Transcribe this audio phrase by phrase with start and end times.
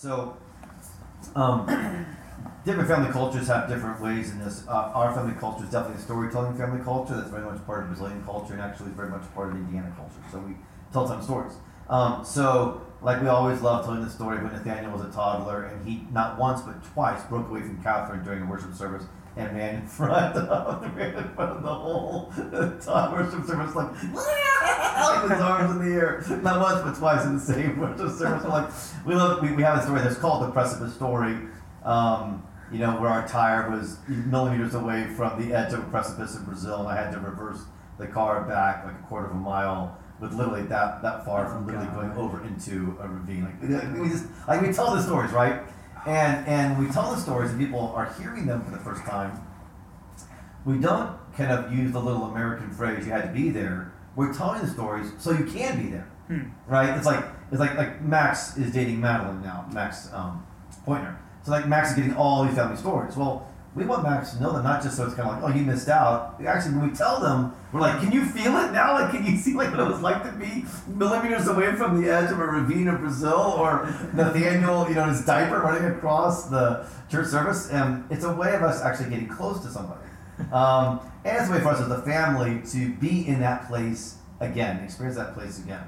[0.00, 0.34] So,
[1.36, 1.66] um,
[2.64, 4.66] different family cultures have different ways in this.
[4.66, 7.14] Uh, our family culture is definitely a storytelling family culture.
[7.14, 10.22] That's very much part of Brazilian culture and actually very much part of Indiana culture.
[10.32, 10.54] So we
[10.90, 11.52] tell some stories.
[11.90, 15.86] Um, so, like we always love telling the story when Nathaniel was a toddler and
[15.86, 19.04] he not once but twice broke away from Catherine during a worship service
[19.36, 23.90] and ran in front of the ran in front of the whole worship service like
[24.70, 26.24] like his arms in the air.
[26.42, 28.44] Not once but twice in the same worship service.
[28.44, 28.70] We're like
[29.06, 31.36] we love we, we have a story that's called the precipice story.
[31.84, 36.36] Um, you know, where our tire was millimeters away from the edge of a precipice
[36.36, 37.64] in Brazil and I had to reverse
[37.98, 41.66] the car back like a quarter of a mile with literally that that far from
[41.66, 43.44] literally going over into a ravine.
[43.44, 45.62] Like we just like we tell the stories, right?
[46.06, 49.40] And and we tell the stories and people are hearing them for the first time.
[50.64, 54.32] We don't kind of use the little American phrase "you had to be there." We're
[54.32, 56.48] telling the stories so you can be there, Hmm.
[56.66, 56.90] right?
[56.96, 60.44] It's like it's like like Max is dating Madeline now, Max um,
[60.84, 61.18] Pointner.
[61.42, 63.16] So like Max is getting all these family stories.
[63.16, 65.56] Well, we want Max to know them, not just so it's kind of like, oh,
[65.56, 66.40] you missed out.
[66.44, 68.94] Actually, when we tell them, we're like, can you feel it now?
[68.94, 72.10] Like, can you see like what it was like to be millimeters away from the
[72.10, 76.84] edge of a ravine in Brazil, or Nathaniel, you know, his diaper running across the
[77.08, 77.70] church service?
[77.70, 80.00] And it's a way of us actually getting close to somebody,
[80.52, 84.16] um, and it's a way for us as a family to be in that place
[84.40, 85.84] again, experience that place again.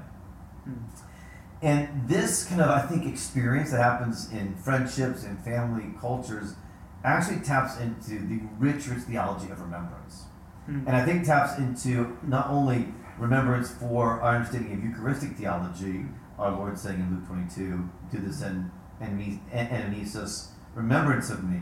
[1.61, 6.55] And this kind of, I think, experience that happens in friendships and family cultures
[7.03, 10.23] actually taps into the rich, rich theology of remembrance.
[10.65, 10.87] Hmm.
[10.87, 16.05] And I think taps into not only remembrance for our understanding of Eucharistic theology,
[16.37, 21.61] our Lord saying in Luke 22, do this in in anamnesis, remembrance of me.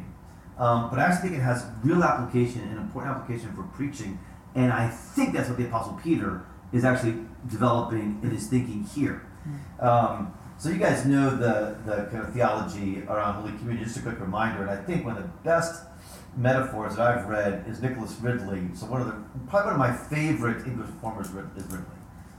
[0.62, 4.20] Um, but I actually think it has real application, an important application for preaching.
[4.54, 7.16] And I think that's what the Apostle Peter is actually
[7.48, 9.26] developing in his thinking here.
[9.80, 13.84] Um, so you guys know the, the kind of theology around Holy Communion.
[13.86, 15.84] Just a quick reminder, and I think one of the best
[16.38, 18.62] metaphors that I've read is Nicholas Ridley.
[18.76, 19.16] So one of the
[19.48, 21.88] probably one of my favorite English reformers is Ridley.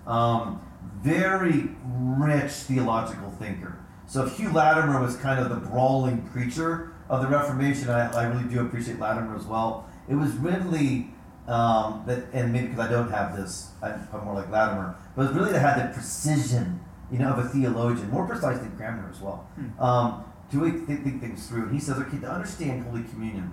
[0.06, 0.60] Um,
[1.00, 3.76] very rich theological thinker.
[4.06, 8.24] So if Hugh Latimer was kind of the brawling preacher of the Reformation, I, I
[8.24, 9.88] really do appreciate Latimer as well.
[10.08, 11.10] It was really
[11.48, 15.26] um, that, and maybe because I don't have this, I'm, I'm more like Latimer, but
[15.26, 16.80] it's really that had the precision,
[17.10, 19.48] you know, of a theologian, more precise than Cranmer as well,
[19.78, 21.64] um, to really think, think things through.
[21.64, 23.52] And he says, okay, to understand Holy Communion,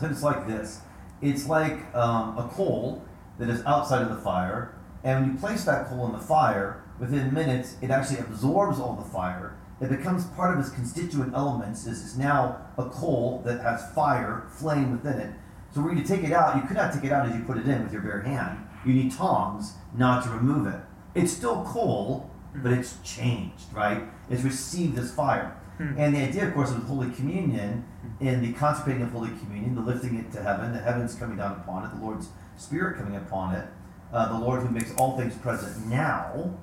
[0.00, 0.80] so it's like this.
[1.22, 3.02] It's like um, a coal
[3.38, 6.84] that is outside of the fire, and when you place that coal in the fire,
[6.98, 9.55] within minutes, it actually absorbs all the fire.
[9.80, 11.86] It becomes part of its constituent elements.
[11.86, 15.32] It's it's now a coal that has fire, flame within it.
[15.74, 17.42] So were you to take it out, you could not take it out as you
[17.42, 18.66] put it in with your bare hand.
[18.86, 20.80] You need tongs not to remove it.
[21.14, 22.62] It's still coal, hmm.
[22.62, 24.04] but it's changed, right?
[24.30, 25.54] It's received this fire.
[25.76, 25.98] Hmm.
[25.98, 28.26] And the idea, of course, of Holy Communion, hmm.
[28.26, 31.52] in the consecrating of Holy Communion, the lifting it to heaven, the heavens coming down
[31.52, 33.68] upon it, the Lord's Spirit coming upon it,
[34.12, 36.56] uh, the Lord who makes all things present now,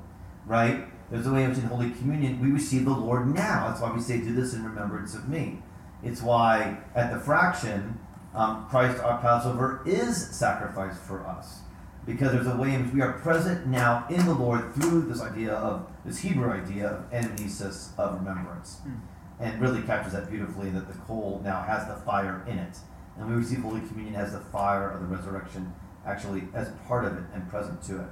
[0.47, 0.87] right?
[1.11, 3.67] There's a way in which in Holy Communion we receive the Lord now.
[3.67, 5.61] That's why we say, do this in remembrance of me.
[6.03, 7.99] It's why at the fraction,
[8.33, 11.59] um, Christ our Passover is sacrificed for us.
[12.05, 15.21] Because there's a way in which we are present now in the Lord through this
[15.21, 18.81] idea of, this Hebrew idea of anamnesis of remembrance.
[19.39, 22.77] And really captures that beautifully that the coal now has the fire in it.
[23.17, 25.73] And we receive Holy Communion as the fire of the resurrection
[26.05, 28.07] actually as part of it and present to it.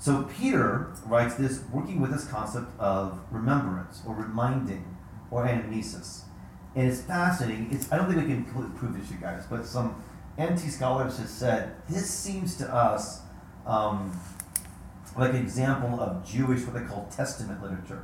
[0.00, 4.96] So Peter writes this, working with this concept of remembrance or reminding
[5.30, 6.22] or anamnesis.
[6.74, 7.68] And it's fascinating.
[7.70, 10.02] It's I don't think we can completely prove this, you guys, but some
[10.40, 13.20] NT scholars have said this seems to us
[13.66, 14.18] um,
[15.18, 18.02] like an example of Jewish what they call Testament literature.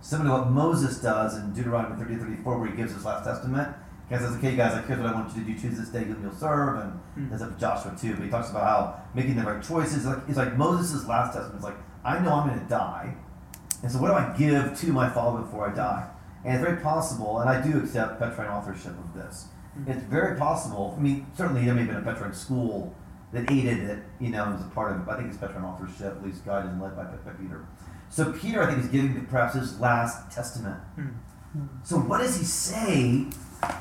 [0.00, 3.74] Similar to what Moses does in Deuteronomy 30 34, where he gives his last testament.
[4.10, 5.58] He says, okay, guys, like, here's what I want you to do.
[5.58, 6.78] Choose this day whom you'll serve.
[6.78, 7.28] And Hmm.
[7.30, 8.14] there's up Joshua too.
[8.14, 10.04] But he talks about how making the right choices.
[10.06, 11.56] Like, it's like Moses' last testament.
[11.56, 13.14] It's like, I know I'm going to die.
[13.82, 16.06] And so what do I give to my father before I die?
[16.44, 19.46] And it's very possible, and I do accept Petrine authorship of this.
[19.86, 20.94] It's very possible.
[20.96, 22.94] I mean, certainly there may have been a Petrine school
[23.32, 25.06] that aided it, you know, as a part of it.
[25.06, 27.64] But I think it's Petrine authorship, at least guided and led by, by Peter.
[28.10, 30.78] So Peter, I think, is giving perhaps his last testament.
[31.82, 33.26] So what does he say,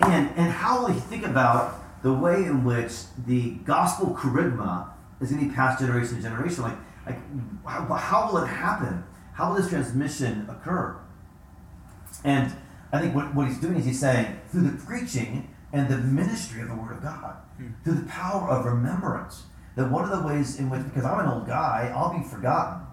[0.01, 2.93] and and how will he think about the way in which
[3.25, 4.89] the gospel charisma
[5.21, 6.63] is going to be passed generation to generation?
[6.63, 7.17] Like, like
[7.65, 9.03] how, how will it happen?
[9.33, 10.97] How will this transmission occur?
[12.23, 12.53] And
[12.91, 16.61] I think what, what he's doing is he's saying through the preaching and the ministry
[16.61, 17.37] of the Word of God,
[17.83, 19.43] through the power of remembrance,
[19.75, 22.85] that one of the ways in which, because I'm an old guy, I'll be forgotten.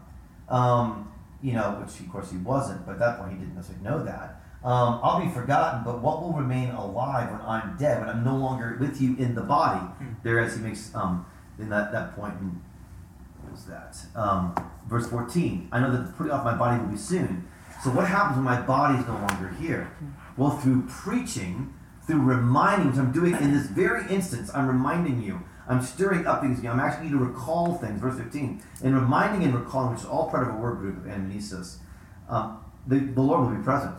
[0.48, 1.12] Um,
[1.42, 4.04] you know, which of course he wasn't, but at that point he didn't necessarily know
[4.04, 4.39] that.
[4.62, 8.36] Um, I'll be forgotten, but what will remain alive when I'm dead, when I'm no
[8.36, 9.80] longer with you in the body?
[9.80, 10.12] Hmm.
[10.22, 11.24] There, as he makes um,
[11.58, 12.60] in that, that point in
[13.42, 13.96] what was that?
[14.14, 14.54] Um,
[14.88, 15.68] verse 14.
[15.72, 17.48] I know that the putting off my body will be soon.
[17.82, 19.90] So what happens when my body is no longer here?
[20.36, 21.72] Well, through preaching,
[22.06, 25.40] through reminding, which I'm doing in this very instance, I'm reminding you.
[25.66, 26.64] I'm stirring up things.
[26.64, 28.00] I'm asking you to recall things.
[28.00, 28.62] Verse 15.
[28.82, 31.78] And reminding and recalling, which is all part of a word group of anamnesis,
[32.28, 33.96] um, the, the Lord will be present.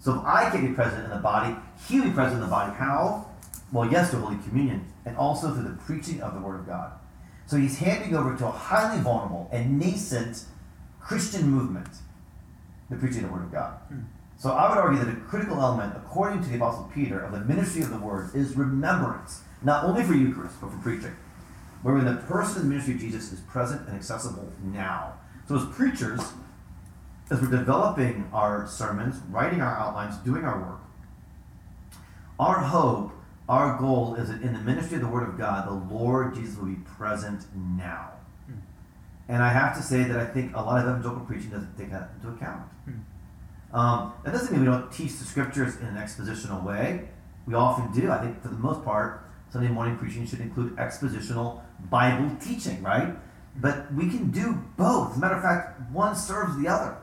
[0.00, 1.56] So if I can be present in the body,
[1.88, 2.72] He'll be present in the body.
[2.74, 3.26] How?
[3.72, 6.92] Well, yes, through Holy Communion, and also through the preaching of the Word of God.
[7.46, 10.44] So he's handing over to a highly vulnerable and nascent
[11.00, 11.88] Christian movement
[12.90, 13.72] the preaching of the Word of God.
[13.88, 14.00] Hmm.
[14.38, 17.40] So I would argue that a critical element, according to the Apostle Peter, of the
[17.40, 21.16] ministry of the Word is remembrance, not only for Eucharist, but for preaching.
[21.82, 25.14] Wherein the person and ministry of Jesus is present and accessible now.
[25.48, 26.20] So as preachers,
[27.30, 30.80] as we're developing our sermons, writing our outlines, doing our work,
[32.38, 33.12] our hope,
[33.48, 36.56] our goal is that in the ministry of the Word of God, the Lord Jesus
[36.56, 38.10] will be present now.
[38.46, 38.58] Hmm.
[39.28, 41.90] And I have to say that I think a lot of evangelical preaching doesn't take
[41.90, 42.62] that into account.
[42.84, 43.76] Hmm.
[43.76, 47.08] Um, that doesn't mean we don't teach the scriptures in an expositional way.
[47.46, 48.10] We often do.
[48.10, 51.60] I think for the most part, Sunday morning preaching should include expositional
[51.90, 53.14] Bible teaching, right?
[53.56, 55.12] But we can do both.
[55.12, 56.96] As a matter of fact, one serves the other.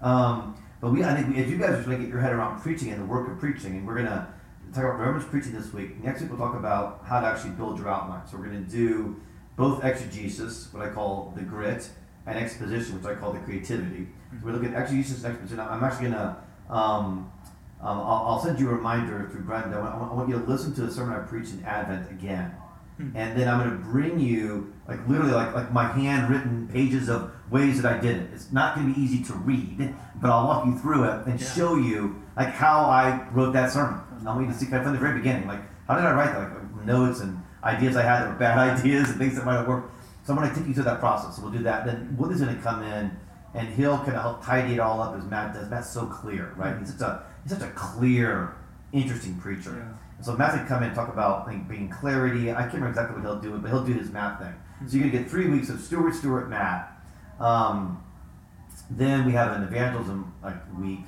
[0.00, 2.32] Um, but we, I think, we, as you guys are trying to get your head
[2.32, 4.32] around preaching and the work of preaching, and we're gonna
[4.72, 6.02] talk about remembrance preaching this week.
[6.02, 8.26] Next week we'll talk about how to actually build your outline.
[8.26, 9.20] So we're gonna do
[9.56, 11.88] both exegesis, what I call the grit,
[12.26, 14.06] and exposition, which I call the creativity.
[14.32, 15.60] So we're looking at exegesis and exposition.
[15.60, 16.36] I'm actually gonna
[16.70, 17.32] um,
[17.80, 19.76] um, I'll, I'll send you a reminder through Brenda.
[19.76, 22.54] I want, I want you to listen to the sermon I preached in Advent again.
[22.98, 23.16] Hmm.
[23.16, 27.30] And then I'm going to bring you, like literally, like, like my handwritten pages of
[27.50, 28.30] ways that I did it.
[28.34, 31.40] It's not going to be easy to read, but I'll walk you through it and
[31.40, 31.46] Yeah.
[31.46, 34.00] show you like how I wrote that sermon.
[34.20, 36.12] I want you to see kind of from the very beginning, like how did I
[36.12, 36.52] write that?
[36.52, 39.68] Like notes and ideas I had that were bad ideas and things that might have
[39.68, 39.94] worked.
[40.24, 41.36] So I'm going to take you through that process.
[41.36, 41.86] So we'll do that.
[41.86, 43.16] Then Woodley's going to come in
[43.54, 45.70] and he'll kind of help tidy it all up as Matt does.
[45.70, 46.76] Matt's so clear, right?
[46.78, 48.56] He's such a he's such a clear,
[48.92, 49.70] interesting preacher.
[49.78, 49.96] Yeah.
[50.20, 52.50] So Matt's gonna come in and talk about like, being clarity.
[52.50, 54.54] I can't remember exactly what he'll do, but he'll do his math thing.
[54.86, 56.92] So you're gonna get three weeks of Stewart, Stewart, Matt.
[57.40, 58.02] Um,
[58.90, 61.00] then we have an evangelism like week,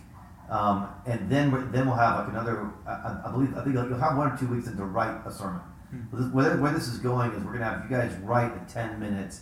[0.49, 2.71] um, and then then we'll have like another.
[2.87, 5.31] I, I- believe I think you'll you'll have one or two weeks to write a
[5.33, 5.61] sermon.
[5.91, 6.33] Hmm.
[6.33, 9.35] Where, where this is going is we're gonna have you guys write a ten minute,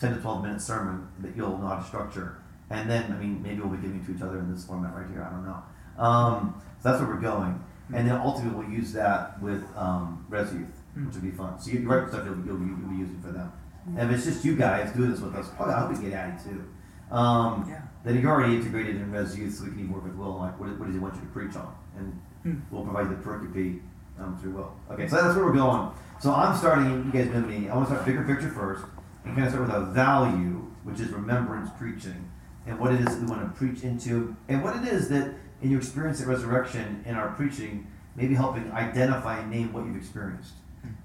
[0.00, 2.38] ten to twelve minute sermon that you'll know how to structure,
[2.70, 5.08] and then I mean maybe we'll be giving to each other in this format right
[5.10, 5.22] here.
[5.22, 5.62] I don't know.
[6.02, 7.62] Um, so that's where we're going,
[7.94, 11.58] and then ultimately we'll use that with um, Res Youth, which will be fun.
[11.60, 13.52] So you, you write stuff you'll, you'll, be, you'll be using for them.
[13.96, 16.12] And if it's just you guys doing this with us, probably I hope we get
[16.14, 17.14] Addie too.
[17.14, 17.82] Um, Yeah.
[18.04, 20.36] Then you're already integrated in Res Youth, so we can even work with Will.
[20.38, 21.74] Like, what, what does he want you to preach on?
[21.96, 22.60] And Hmm.
[22.70, 23.80] we'll provide the pericope
[24.20, 24.72] um, through Will.
[24.92, 25.90] Okay, so that's where we're going.
[26.20, 27.04] So I'm starting.
[27.04, 27.68] You guys know me.
[27.68, 28.84] I want to start bigger picture first,
[29.24, 32.30] and kind of start with a value, which is remembrance preaching,
[32.66, 35.32] and what it is that we want to preach into, and what it is that
[35.62, 39.96] in your experience at resurrection in our preaching, maybe helping identify and name what you've
[39.96, 40.52] experienced.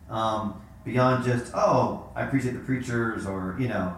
[0.10, 3.96] Um, beyond just oh, I appreciate the preachers, or you know,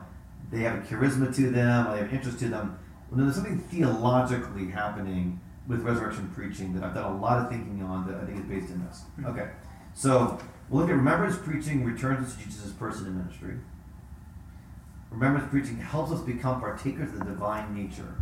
[0.52, 2.78] they have a charisma to them, or they have interest to them.
[3.10, 7.82] Well, there's something theologically happening with resurrection preaching that I've done a lot of thinking
[7.84, 9.02] on that I think is based in this.
[9.16, 9.26] Hmm.
[9.28, 9.50] Okay,
[9.94, 13.56] so we'll look at remembrance preaching returns us to Jesus' person and ministry.
[15.12, 18.16] Remembrance preaching helps us become partakers of the divine nature,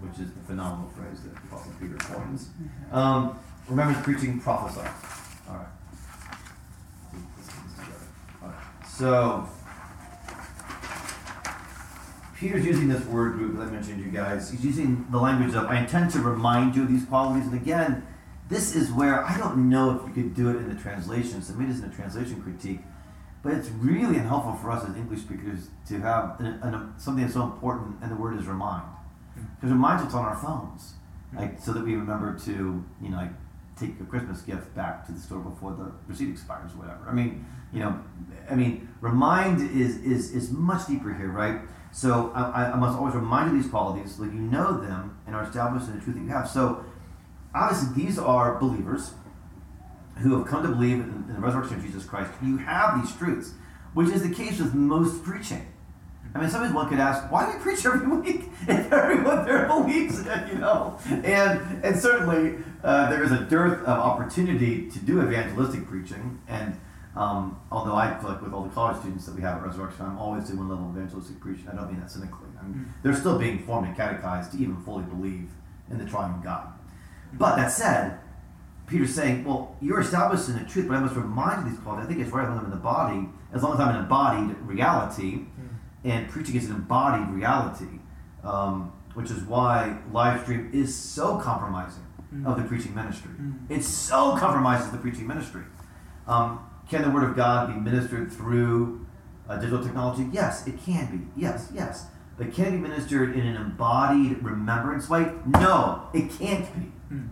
[0.00, 2.48] which is the phenomenal phrase that Apostle Peter coins.
[2.92, 3.38] Um,
[3.68, 4.88] remembrance preaching prophesy.
[5.48, 5.66] All right.
[8.88, 9.46] So,
[12.38, 14.50] Peter's using this word group that I mentioned to you guys.
[14.50, 17.46] He's using the language of, I intend to remind you of these qualities.
[17.46, 18.06] And again,
[18.48, 21.42] this is where I don't know if you could do it in the translation.
[21.42, 22.80] So maybe it's in a translation critique.
[23.42, 27.34] But it's really unhelpful for us as English speakers to have an, an, something that's
[27.34, 28.84] so important, and the word is remind.
[29.56, 30.94] Because reminds us on our phones,
[31.28, 31.38] mm-hmm.
[31.38, 33.32] like so that we remember to, you know, like
[33.78, 37.06] take a Christmas gift back to the store before the receipt expires or whatever.
[37.08, 38.00] I mean, you know,
[38.50, 41.60] I mean, remind is is is much deeper here, right?
[41.92, 45.44] So I, I must always remind you these qualities, like you know them and are
[45.44, 46.48] established in the truth that you have.
[46.48, 46.84] So
[47.54, 49.12] obviously, these are believers
[50.18, 52.30] who have come to believe in, in the resurrection of Jesus Christ.
[52.42, 53.52] You have these truths,
[53.94, 55.66] which is the case with most preaching.
[56.36, 59.66] I mean, sometimes one could ask, why do you preach every week if everyone there
[59.68, 60.98] believes it, you know?
[61.08, 66.38] And and certainly uh, there is a dearth of opportunity to do evangelistic preaching.
[66.46, 66.78] And
[67.16, 70.04] um, although I feel like with all the college students that we have at Resurrection,
[70.04, 71.66] I'm always doing one level of evangelistic preaching.
[71.72, 72.48] I don't mean that cynically.
[72.60, 72.88] I And mm.
[73.02, 75.48] They're still being formed and catechized to even fully believe
[75.90, 76.68] in the triune God.
[77.32, 78.18] But that said,
[78.86, 82.06] Peter's saying, well, you're established in the truth, but I must remind you these qualities.
[82.06, 84.56] I think it's right when I'm in the body, as long as I'm an embodied
[84.58, 85.48] reality, mm.
[86.06, 87.98] And preaching is an embodied reality,
[88.44, 92.46] um, which is why live stream is so compromising mm.
[92.46, 93.32] of the preaching ministry.
[93.32, 93.68] Mm.
[93.68, 95.64] It so compromises the preaching ministry.
[96.28, 99.04] Um, can the Word of God be ministered through
[99.48, 100.28] uh, digital technology?
[100.32, 101.40] Yes, it can be.
[101.40, 102.06] Yes, yes.
[102.38, 105.32] But can it be ministered in an embodied remembrance way?
[105.46, 106.92] No, it can't be.
[107.12, 107.30] Mm.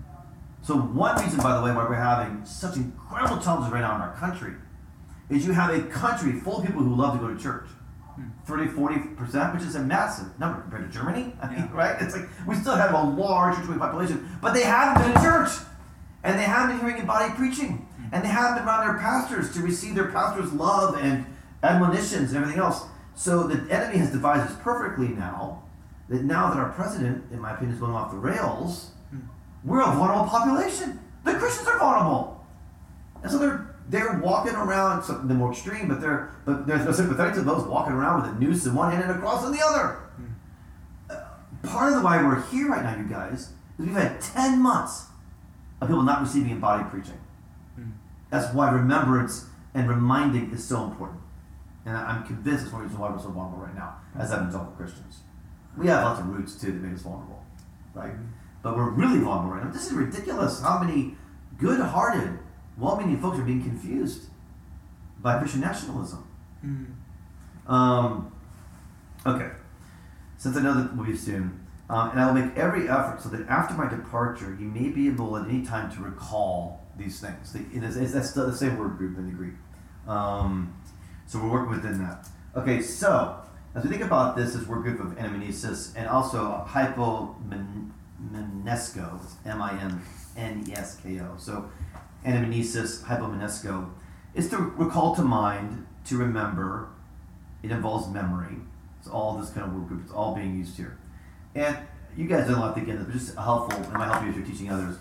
[0.62, 4.00] So, one reason, by the way, why we're having such incredible challenges right now in
[4.00, 4.54] our country
[5.28, 7.66] is you have a country full of people who love to go to church.
[8.46, 11.34] 30, 40%, which is a massive number compared to Germany.
[11.40, 11.72] I mean, yeah.
[11.72, 11.96] right?
[12.00, 15.50] It's like we still have a large church population, but they haven't been in church.
[16.22, 17.86] And they haven't been hearing embodied preaching.
[18.12, 21.26] And they haven't been around their pastors to receive their pastor's love and
[21.62, 22.84] admonitions and everything else.
[23.14, 25.62] So the enemy has devised this perfectly now
[26.08, 29.20] that now that our president, in my opinion, is going off the rails, hmm.
[29.64, 31.00] we're a vulnerable population.
[31.24, 32.44] The Christians are vulnerable.
[33.22, 36.92] And so they're they're walking around something the more extreme, but they're but they're, they're
[36.92, 39.52] sympathetic to those walking around with a noose in one hand and a cross in
[39.52, 39.98] the other.
[41.10, 41.20] Uh,
[41.68, 45.06] part of the why we're here right now, you guys, is we've had ten months
[45.80, 47.18] of people not receiving embodied preaching.
[47.78, 47.92] Mm.
[48.30, 51.20] That's why remembrance and reminding is so important.
[51.84, 55.20] And I'm convinced it's one reason why we're so vulnerable right now as evangelical Christians.
[55.76, 57.42] We have lots of roots too that make us vulnerable,
[57.92, 58.14] right?
[58.14, 58.28] Mm.
[58.62, 59.70] But we're really vulnerable right now.
[59.70, 61.16] This is ridiculous how many
[62.78, 64.28] good-hearted well-meaning folks are being confused
[65.20, 66.26] by Christian nationalism.
[66.64, 67.70] Mm.
[67.70, 68.32] Um,
[69.26, 69.50] okay,
[70.36, 73.28] since I know that we'll be soon, um, and I will make every effort so
[73.30, 77.56] that after my departure, you may be able at any time to recall these things.
[77.72, 79.54] It's, it's, that's the same word group in the Greek.
[80.06, 80.74] Um,
[81.26, 82.28] so we're working within that.
[82.56, 83.40] Okay, so
[83.74, 91.34] as we think about this as word group of anamnesis and also hypomenesko, M-I-N-N-E-S-K-O.
[91.38, 91.70] So
[92.24, 93.90] anamnesis, hypomenesko,
[94.34, 96.88] is to recall to mind, to remember.
[97.62, 98.56] It involves memory.
[98.98, 100.02] It's all this kind of word group.
[100.02, 100.98] It's all being used here.
[101.54, 101.78] And
[102.16, 104.36] you guys don't have to get it, but just helpful, and might help you as
[104.36, 104.96] you're teaching others.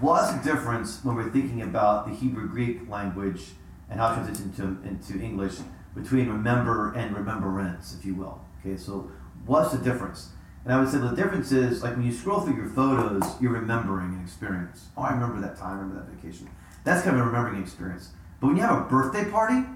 [0.00, 3.42] What's the difference when we're thinking about the Hebrew Greek language
[3.88, 5.56] and how it translates into, into English
[5.94, 8.40] between remember and remembrance, if you will?
[8.60, 9.10] Okay, so
[9.46, 10.30] what's the difference?
[10.70, 13.50] And I would say the difference is like when you scroll through your photos, you're
[13.50, 14.86] remembering an experience.
[14.96, 16.48] Oh, I remember that time, I remember that vacation.
[16.84, 18.10] That's kind of a remembering experience.
[18.40, 19.66] But when you have a birthday party,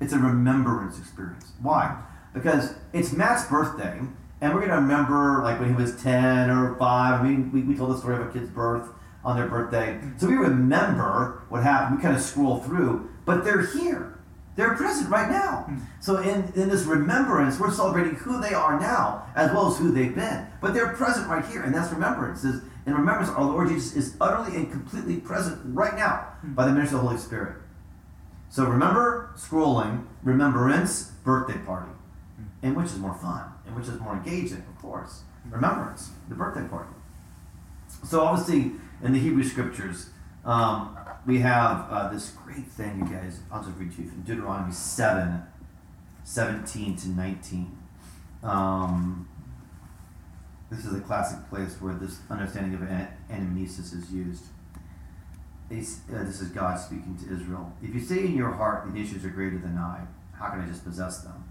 [0.00, 1.52] it's a remembrance experience.
[1.60, 1.94] Why?
[2.32, 4.00] Because it's Matt's birthday,
[4.40, 7.20] and we're to remember like when he was 10 or 5.
[7.20, 8.88] I mean, we, we told the story of a kid's birth
[9.22, 10.00] on their birthday.
[10.16, 11.98] So we remember what happened.
[11.98, 14.18] We kind of scroll through, but they're here.
[14.56, 15.66] They're present right now.
[15.68, 15.80] Mm.
[16.00, 19.90] So in, in this remembrance, we're celebrating who they are now as well as who
[19.90, 20.46] they've been.
[20.60, 22.44] But they're present right here, and that's remembrance.
[22.44, 26.54] Is in remembrance, our Lord Jesus is utterly and completely present right now mm.
[26.54, 27.56] by the ministry of the Holy Spirit.
[28.48, 31.92] So remember scrolling, remembrance, birthday party.
[32.40, 32.44] Mm.
[32.62, 35.22] And which is more fun, and which is more engaging, of course.
[35.48, 36.90] Remembrance, the birthday party.
[38.04, 40.10] So obviously in the Hebrew scriptures,
[40.44, 40.96] um,
[41.26, 43.40] we have uh, this great thing, you guys.
[43.52, 45.42] I'll just read to you from Deuteronomy 7
[46.24, 47.78] 17 to 19.
[48.42, 49.28] Um,
[50.70, 52.88] this is a classic place where this understanding of
[53.28, 54.44] anamnesis is used.
[55.70, 57.72] Uh, this is God speaking to Israel.
[57.82, 60.00] If you say in your heart, the nations are greater than I,
[60.32, 61.44] how can I just possess them?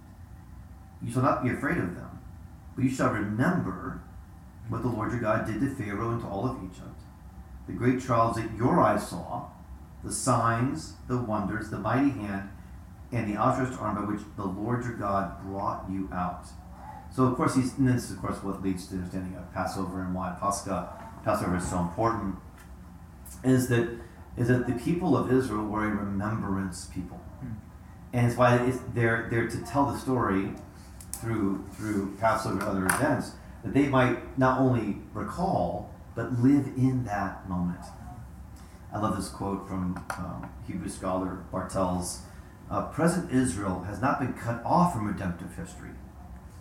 [1.02, 2.20] You shall not be afraid of them,
[2.76, 4.02] but you shall remember
[4.68, 7.02] what the Lord your God did to Pharaoh and to all of Egypt,
[7.68, 9.50] the great trials that your eyes saw
[10.04, 12.50] the signs, the wonders, the mighty hand,
[13.12, 16.46] and the outstretched arm by which the Lord your God brought you out.
[17.12, 19.52] So, of course, he's, and this is, of course, what leads to the understanding of
[19.54, 20.90] Passover and why Pascha,
[21.24, 22.36] Passover is so important,
[23.44, 23.90] is that
[24.38, 27.54] is that the people of Israel were a remembrance people, hmm.
[28.14, 30.52] and it's why it's, they're they're to tell the story
[31.14, 33.32] through through Passover and other events
[33.64, 37.80] that they might not only recall but live in that moment.
[38.92, 42.22] I love this quote from um, Hebrew scholar Bartels.
[42.72, 45.92] Uh, present Israel has not been cut off from redemptive history,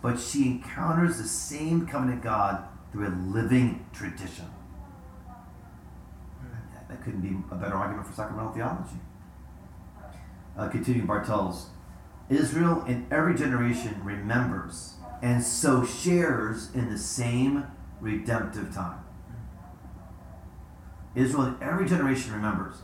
[0.01, 4.45] but she encounters the same covenant God through a living tradition.
[6.73, 8.97] That, that couldn't be a better argument for sacramental theology.
[10.57, 11.69] Uh, continuing Bartels,
[12.29, 17.65] Israel in every generation remembers and so shares in the same
[17.99, 18.99] redemptive time.
[21.15, 22.75] Israel in every generation remembers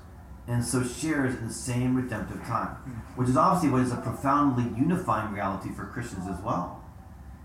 [0.47, 2.75] and so shares in the same redemptive time,
[3.15, 6.83] which is obviously what is a profoundly unifying reality for Christians as well.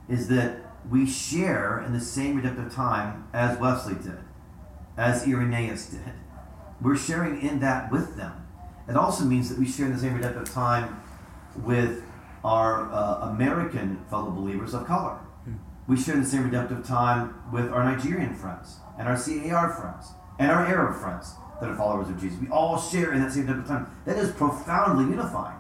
[0.09, 0.59] Is that
[0.89, 4.19] we share in the same redemptive time as Wesley did,
[4.97, 6.13] as Irenaeus did.
[6.81, 8.47] We're sharing in that with them.
[8.89, 11.01] It also means that we share in the same redemptive time
[11.57, 12.03] with
[12.45, 15.19] our uh, American fellow believers of color.
[15.45, 15.55] Hmm.
[15.87, 20.13] We share in the same redemptive time with our Nigerian friends and our CAR friends
[20.41, 22.41] and our Arab friends that are followers of Jesus.
[22.41, 23.87] We all share in that same redemptive time.
[24.07, 25.59] That is profoundly unifying.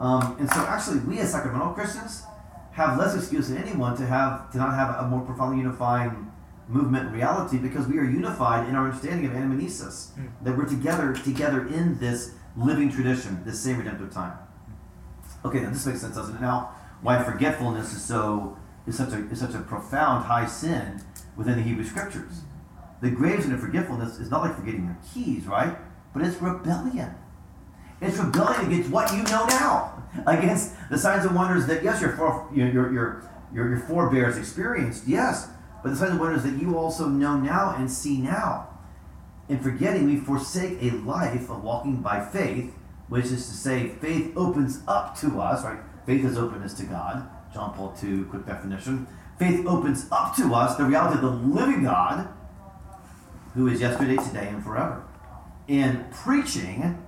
[0.00, 2.24] Um, and so, actually, we as sacramental Christians
[2.72, 6.32] have less excuse than anyone to have to not have a more profoundly unifying
[6.66, 10.12] movement and reality because we are unified in our understanding of anamnesis.
[10.12, 10.30] Mm.
[10.42, 14.38] That we're together together in this living tradition, this same redemptive time.
[15.44, 16.40] Okay, now this makes sense, doesn't it?
[16.40, 21.02] Now, why forgetfulness is so is such a is such a profound high sin
[21.36, 22.40] within the Hebrew scriptures.
[23.04, 25.76] The graves of forgetfulness is not like forgetting your keys, right?
[26.14, 27.14] But it's rebellion.
[28.00, 32.16] It's rebellion against what you know now, against the signs and wonders that yes, your
[32.54, 35.50] your, your your your forebears experienced, yes,
[35.82, 38.70] but the signs and wonders that you also know now and see now.
[39.50, 42.72] In forgetting, we forsake a life of walking by faith,
[43.10, 45.80] which is to say, faith opens up to us, right?
[46.06, 47.28] Faith is openness to God.
[47.52, 49.06] John Paul II, quick definition.
[49.38, 52.30] Faith opens up to us the reality of the living God,
[53.54, 55.02] who is yesterday, today, and forever.
[55.68, 57.02] And preaching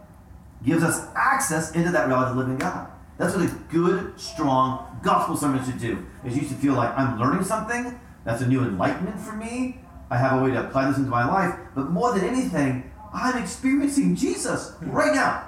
[0.64, 2.88] gives us access into that reality of living God.
[3.18, 6.06] That's what a good, strong gospel sermon should do.
[6.24, 7.98] Is you should feel like I'm learning something.
[8.24, 9.78] That's a new enlightenment for me.
[10.10, 11.58] I have a way to apply this into my life.
[11.74, 15.46] But more than anything, I'm experiencing Jesus right now.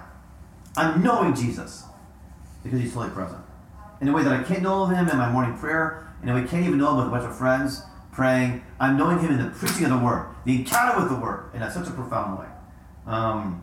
[0.76, 1.84] I'm knowing Jesus
[2.62, 3.42] because he's fully present.
[4.00, 6.42] In a way that I can't know him in my morning prayer, in a way
[6.42, 8.64] I can't even know him with a bunch of friends praying.
[8.80, 11.60] I'm knowing him in the preaching of the word, the encounter with the word, in
[11.70, 12.46] such a profound way.
[13.06, 13.60] Um,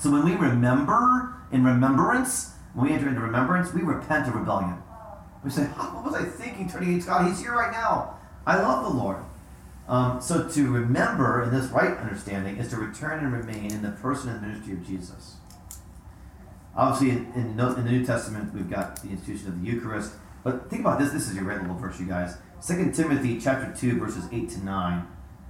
[0.00, 4.76] so when we remember in remembrance, when we enter into remembrance, we repent of rebellion.
[5.44, 7.28] We say, oh, What was I thinking turning against God?
[7.28, 8.18] He's here right now.
[8.44, 9.18] I love the Lord.
[9.86, 13.92] Um, so to remember in this right understanding is to return and remain in the
[13.92, 15.36] person and ministry of Jesus.
[16.74, 20.14] Obviously, in, in, the New Testament, we've got the institution of the Eucharist.
[20.42, 21.12] But think about this.
[21.12, 22.36] This is your great little verse, you guys.
[22.66, 25.06] 2 Timothy chapter 2, verses 8 to 9.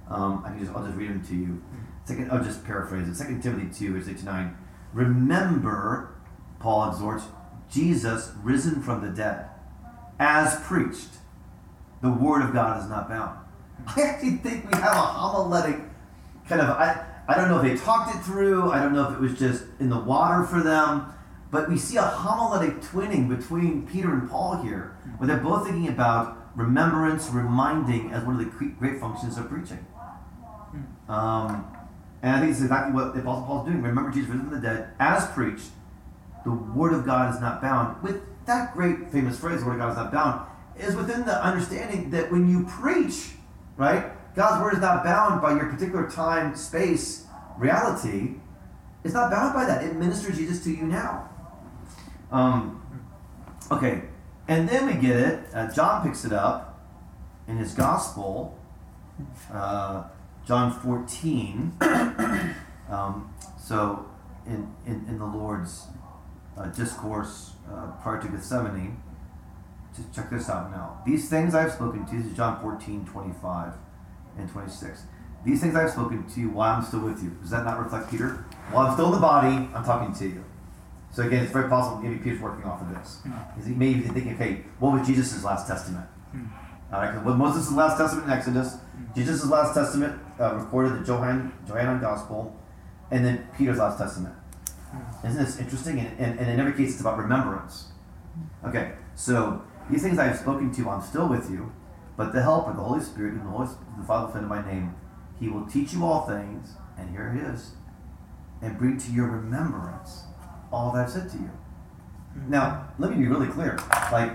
[0.09, 1.61] Um, I can just, I'll just read them to you.
[2.05, 3.23] Second, I'll just paraphrase it.
[3.23, 4.57] 2 Timothy 2, verse 8 to 9.
[4.93, 6.15] Remember,
[6.59, 7.25] Paul exhorts,
[7.69, 9.45] Jesus risen from the dead,
[10.19, 11.09] as preached.
[12.01, 13.37] The word of God is not bound.
[13.87, 15.87] I actually think we have a homiletic
[16.47, 19.13] kind of, I, I don't know if they talked it through, I don't know if
[19.13, 21.13] it was just in the water for them,
[21.51, 25.87] but we see a homiletic twinning between Peter and Paul here, where they're both thinking
[25.87, 29.85] about remembrance, reminding as one of the great functions of preaching.
[31.09, 31.65] Um,
[32.21, 33.81] and I think it's exactly what the Apostle Paul's doing.
[33.81, 35.69] Remember Jesus risen from the dead, as preached.
[36.45, 38.01] The Word of God is not bound.
[38.03, 41.43] With that great famous phrase, the Word of God is not bound, is within the
[41.43, 43.31] understanding that when you preach,
[43.75, 47.25] right, God's Word is not bound by your particular time, space,
[47.57, 48.35] reality.
[49.03, 49.83] It's not bound by that.
[49.83, 51.29] It ministers Jesus to you now.
[52.31, 52.81] Um,
[53.71, 54.03] okay,
[54.47, 55.39] and then we get it.
[55.53, 56.79] Uh, John picks it up
[57.47, 58.57] in his Gospel.
[59.51, 60.03] Uh,
[60.49, 61.73] John 14.
[62.89, 63.31] um,
[63.63, 64.07] so,
[64.47, 65.85] in, in, in, the Lord's
[66.57, 68.99] uh, discourse uh, prior to Gethsemane,
[69.95, 71.03] just check this out now.
[71.05, 73.73] These things I've spoken to, this is John 14, 25
[74.39, 75.03] and 26.
[75.45, 77.29] These things I've spoken to you while I'm still with you.
[77.41, 78.43] Does that not reflect Peter?
[78.71, 80.43] While I'm still in the body, I'm talking to you.
[81.11, 83.19] So again, it's very possible maybe Peter's working off of this.
[83.23, 83.67] Mm.
[83.67, 86.07] He may be thinking, okay, what was Jesus' last testament?
[86.35, 86.49] Mm.
[86.91, 88.77] All right, what Moses' last testament in Exodus.
[89.15, 92.55] Jesus' last testament uh, recorded the Johann, Johannine Gospel,
[93.11, 94.35] and then Peter's last testament.
[95.23, 95.99] Isn't this interesting?
[95.99, 97.89] And, and, and, in every case, it's about remembrance.
[98.65, 101.71] Okay, so these things I have spoken to, you, I'm still with you,
[102.17, 104.65] but the Helper, the Holy Spirit, whom the, Holy, the Father will send in my
[104.65, 104.95] name,
[105.39, 107.71] he will teach you all things, and here it is,
[108.61, 110.23] and bring to your remembrance
[110.71, 111.51] all that I've said to you.
[112.47, 113.79] Now, let me be really clear.
[114.11, 114.33] Like,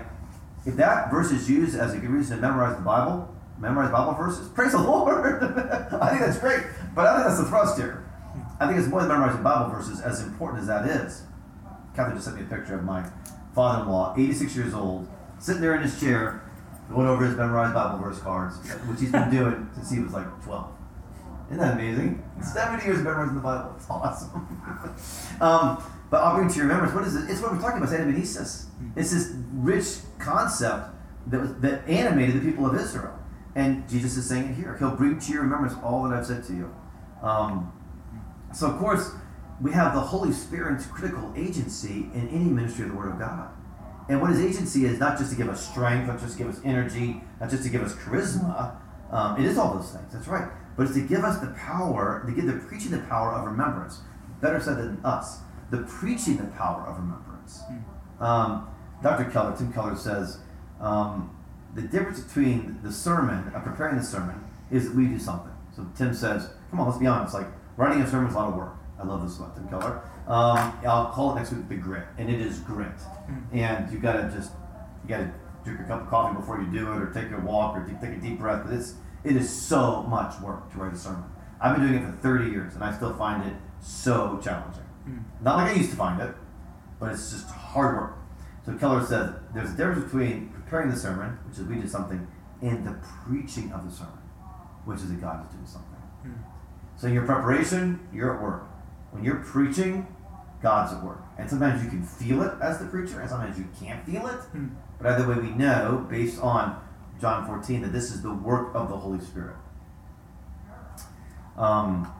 [0.65, 4.13] if that verse is used as a good reason to memorize the Bible, memorize Bible
[4.13, 5.43] verses, praise the Lord.
[5.43, 6.63] I think that's great.
[6.93, 8.05] But I think that's the thrust here.
[8.59, 11.23] I think it's more than memorizing Bible verses, as important as that is.
[11.95, 13.05] Catherine just sent me a picture of my
[13.53, 15.07] father in law, 86 years old,
[15.39, 16.43] sitting there in his chair,
[16.89, 20.27] going over his memorized Bible verse cards, which he's been doing since he was like
[20.43, 20.71] 12.
[21.47, 22.23] Isn't that amazing?
[22.41, 23.73] 70 years of memorizing the Bible.
[23.77, 24.31] It's awesome.
[25.41, 27.29] um, but I'll bring to your remembrance, what is it?
[27.29, 28.65] It's what we're talking about, anamnesis.
[28.95, 30.89] It's this rich concept
[31.27, 33.17] that, was, that animated the people of Israel.
[33.55, 34.75] And Jesus is saying it here.
[34.77, 36.75] He'll bring to your remembrance all that I've said to you.
[37.23, 37.71] Um,
[38.53, 39.11] so, of course,
[39.61, 43.49] we have the Holy Spirit's critical agency in any ministry of the Word of God.
[44.09, 46.53] And what his agency is not just to give us strength, not just to give
[46.53, 48.75] us energy, not just to give us charisma.
[49.09, 50.49] Um, it is all those things, that's right.
[50.75, 54.01] But it's to give us the power, to give the preaching the power of remembrance.
[54.41, 55.39] Better said than us.
[55.71, 57.61] The preaching the power of remembrance.
[58.19, 58.67] Um,
[59.01, 59.25] Dr.
[59.31, 60.39] Keller, Tim Keller says,
[60.79, 61.34] um,
[61.75, 65.51] the difference between the sermon, uh, preparing the sermon, is that we do something.
[65.75, 67.33] So Tim says, come on, let's be honest.
[67.33, 68.75] Like writing a sermon is a lot of work.
[68.97, 70.01] I love this about Tim Keller.
[70.27, 72.87] Um, I'll call it next week the grit, and it is grit.
[72.97, 73.57] Mm-hmm.
[73.57, 74.51] And you gotta just
[75.03, 75.31] you gotta
[75.63, 78.17] drink a cup of coffee before you do it, or take a walk, or take
[78.17, 78.63] a deep breath.
[78.65, 81.25] But it's it is so much work to write a sermon.
[81.59, 84.83] I've been doing it for 30 years, and I still find it so challenging.
[85.07, 85.43] Mm-hmm.
[85.43, 86.33] Not like I used to find it,
[86.99, 88.17] but it's just hard work.
[88.65, 92.27] So Keller says there's a difference between preparing the sermon, which is we do something,
[92.61, 94.19] and the preaching of the sermon,
[94.85, 96.01] which is that God is doing something.
[96.25, 96.41] Mm-hmm.
[96.97, 98.63] So in your preparation, you're at work.
[99.11, 100.07] When you're preaching,
[100.61, 101.21] God's at work.
[101.37, 104.39] And sometimes you can feel it as the preacher, and sometimes you can't feel it.
[104.51, 104.69] Hmm.
[104.97, 106.81] But either way, we know, based on
[107.19, 109.55] John 14, that this is the work of the Holy Spirit.
[111.57, 112.11] Um,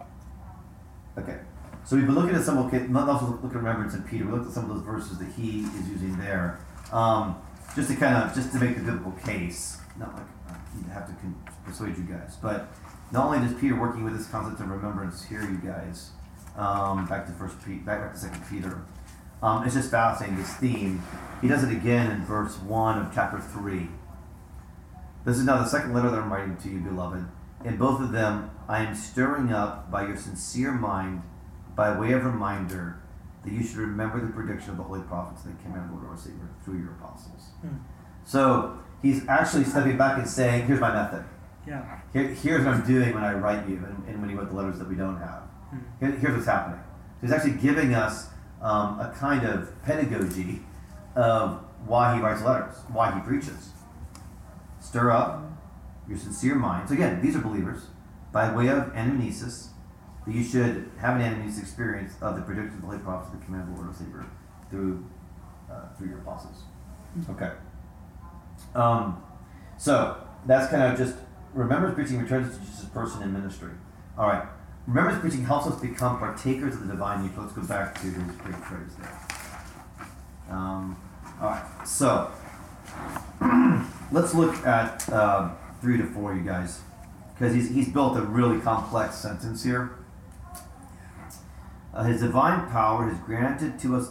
[1.17, 1.39] okay.
[1.85, 4.25] So we've been looking at some, okay, let's also look at remembrance in Peter.
[4.25, 6.59] We looked at some of those verses that he is using there.
[6.91, 7.41] Um,
[7.75, 9.79] just to kind of, just to make the biblical case.
[9.99, 10.25] Not like
[10.89, 11.13] I have to
[11.65, 12.67] persuade you guys, but
[13.11, 16.11] not only does Peter working with this concept of remembrance here, you guys,
[16.57, 18.81] um, back to first Pete, back, back to second Peter.
[19.43, 21.03] Um, it's just fascinating this theme.
[21.41, 23.89] He does it again in verse one of chapter three.
[25.25, 27.25] This is now the second letter that I'm writing to you, beloved.
[27.63, 31.23] In both of them, I am stirring up by your sincere mind,
[31.75, 33.01] by way of reminder,
[33.45, 35.95] that you should remember the prediction of the holy prophets that came out of the
[35.95, 37.41] Lord our Savior through your apostles.
[37.61, 37.77] Hmm.
[38.25, 41.23] So he's actually stepping back and saying, "Here's my method.
[41.67, 41.99] Yeah.
[42.11, 44.55] Here, here's what I'm doing when I write you, and, and when you write the
[44.55, 45.43] letters that we don't have."
[45.99, 46.79] Here's what's happening.
[47.19, 48.29] So he's actually giving us
[48.61, 50.61] um, a kind of pedagogy
[51.15, 53.71] of why he writes letters, why he preaches.
[54.79, 55.43] Stir up
[56.07, 56.91] your sincere minds.
[56.91, 57.87] Again, these are believers
[58.31, 59.69] by way of anamnesis
[60.25, 63.75] that you should have an anamnesis experience of the the holy prophets, the command of
[63.75, 64.25] the Lord of Savior
[64.69, 65.05] through
[65.69, 66.63] uh, through your apostles.
[67.29, 67.51] Okay.
[68.73, 69.23] Um,
[69.77, 71.15] so that's kind of just
[71.53, 73.71] remember preaching returns to Jesus' person in ministry.
[74.17, 74.47] All right.
[74.87, 77.41] Remembrance preaching helps us become partakers of the divine nature.
[77.41, 79.19] Let's go back to his great phrase there.
[80.49, 80.95] Um,
[81.41, 82.31] all right, so
[84.11, 85.49] let's look at uh,
[85.81, 86.81] three to four, you guys,
[87.33, 89.97] because he's, he's built a really complex sentence here.
[91.95, 94.09] Uh, his divine power has granted to us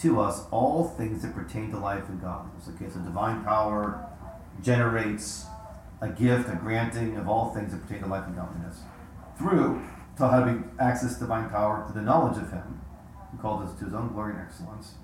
[0.00, 2.68] to us all things that pertain to life and godliness.
[2.68, 4.08] Okay, so divine power
[4.62, 5.46] generates
[6.00, 8.80] a gift, a granting of all things that pertain to life and godliness
[9.36, 9.82] through
[10.16, 12.80] to having access to divine power to the knowledge of him,
[13.30, 14.94] who called us to his own glory and excellence,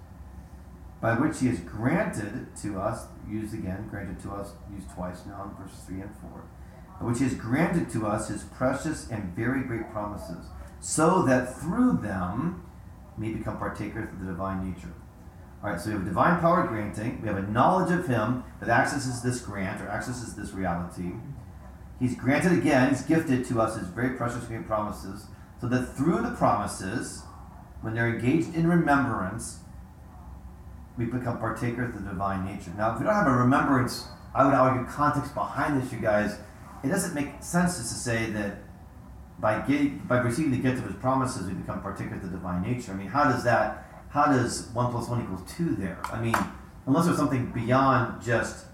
[1.00, 5.44] by which he has granted to us, used again, granted to us, used twice now
[5.44, 6.44] in verses 3 and 4,
[7.00, 10.46] by which he has granted to us his precious and very great promises,
[10.84, 12.62] so that through them
[13.16, 14.92] we become partakers of the divine nature.
[15.62, 18.68] All right, so we have divine power granting, we have a knowledge of him that
[18.68, 21.12] accesses this grant or accesses this reality
[22.00, 25.26] He's granted again, he's gifted to us his very precious great promises,
[25.60, 27.22] so that through the promises,
[27.80, 29.60] when they're engaged in remembrance,
[30.98, 32.72] we become partakers of the divine nature.
[32.76, 36.38] Now, if we don't have a remembrance, I would argue context behind this, you guys,
[36.82, 38.58] it doesn't make sense just to say that
[39.38, 42.62] by getting, by receiving the gift of his promises, we become partakers of the divine
[42.62, 42.92] nature.
[42.92, 45.98] I mean, how does that, how does one plus one equals two there?
[46.04, 46.34] I mean,
[46.86, 48.66] unless there's something beyond just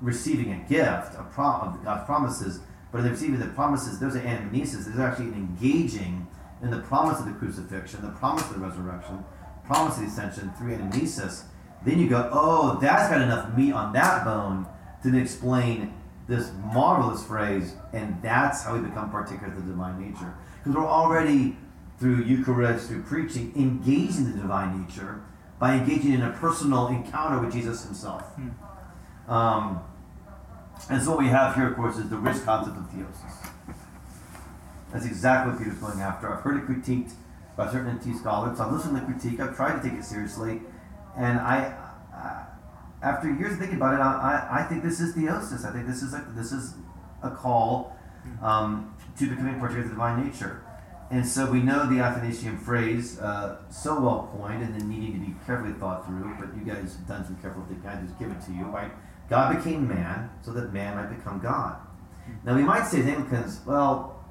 [0.00, 2.60] receiving a gift of, of God's promises,
[2.90, 4.86] but in receiving the promises, there's an anamnesis.
[4.86, 6.26] There's actually an engaging
[6.62, 9.24] in the promise of the crucifixion, the promise of the resurrection,
[9.64, 11.44] promise of the ascension through anamnesis.
[11.84, 14.66] Then you go, oh, that's got enough meat on that bone
[15.02, 15.94] to explain
[16.28, 20.34] this marvelous phrase, and that's how we become partakers of the divine nature.
[20.58, 21.56] Because we're already,
[21.98, 25.22] through Eucharist, through preaching, engaging the divine nature
[25.58, 28.22] by engaging in a personal encounter with Jesus himself.
[28.34, 29.32] Hmm.
[29.32, 29.80] Um,
[30.90, 33.50] and so what we have here, of course, is the rich concept of theosis.
[34.92, 36.32] That's exactly what Peter's going after.
[36.32, 37.12] I've heard it critiqued
[37.56, 38.56] by certain NT scholars.
[38.56, 39.40] So I've listened to the critique.
[39.40, 40.62] I've tried to take it seriously,
[41.16, 41.74] and I,
[42.14, 42.46] I
[43.02, 45.64] after years of thinking about it, I, I, think this is theosis.
[45.64, 46.74] I think this is a, this is
[47.22, 47.96] a call
[48.42, 50.64] um, to becoming part of the divine nature.
[51.10, 55.26] And so we know the Athanasian phrase, uh, so well coined and then needing to
[55.26, 57.88] be carefully thought through, but you guys have done some careful thinking.
[57.88, 58.90] I just give it to you, right?
[59.30, 61.76] God became man so that man might become God.
[62.44, 64.22] Now we might say as Anglicans, well,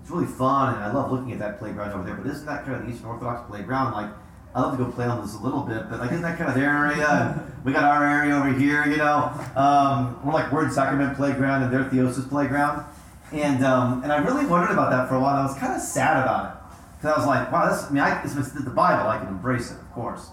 [0.00, 2.64] it's really fun and I love looking at that playground over there, but isn't that
[2.64, 3.92] kind of the Eastern Orthodox playground?
[3.92, 4.10] Like
[4.54, 6.50] I love to go play on this a little bit, but like in that kind
[6.50, 9.32] of their area, we got our area over here, you know.
[9.56, 12.84] Um, we're like Word Sacrament Playground and their Theosis Playground.
[13.32, 15.36] And, um, and I really wondered about that for a while.
[15.36, 16.58] I was kind of sad about it.
[16.98, 19.70] Because I was like, wow, this, I mean, I, it's the Bible, I can embrace
[19.70, 20.28] it, of course.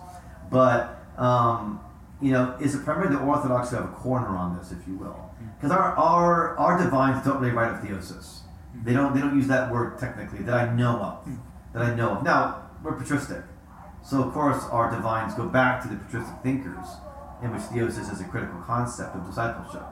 [0.52, 1.80] But, um,
[2.22, 4.98] you know, is it primarily the Orthodox who have a corner on this, if you
[4.98, 5.32] will?
[5.56, 8.40] Because our, our, our divines don't really write of theosis.
[8.84, 11.30] They don't, they don't use that word technically that I know of.
[11.74, 12.24] That I know of.
[12.24, 13.44] Now, we're patristic.
[14.10, 16.88] So, of course, our divines go back to the patristic thinkers,
[17.44, 19.84] in which theosis is a critical concept of discipleship.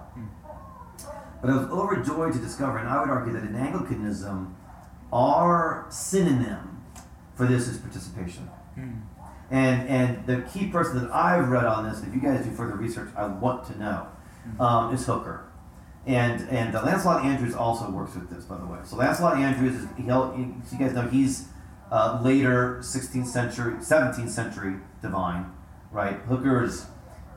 [1.39, 4.56] But I was overjoyed to discover, and I would argue that in Anglicanism,
[5.13, 6.84] our synonym
[7.36, 8.49] for this is participation.
[8.75, 9.01] Mm.
[9.51, 12.75] And and the key person that I've read on this, if you guys do further
[12.75, 14.08] research, I want to know,
[14.47, 14.60] mm.
[14.60, 15.47] um, is Hooker.
[16.08, 18.80] And and uh, Lancelot Andrewes also works with this, by the way.
[18.84, 21.49] So Lancelot Andrewes, is, he, you guys know he's
[21.91, 25.52] uh, later 16th century, 17th century divine,
[25.91, 26.17] right?
[26.28, 26.88] Hooker's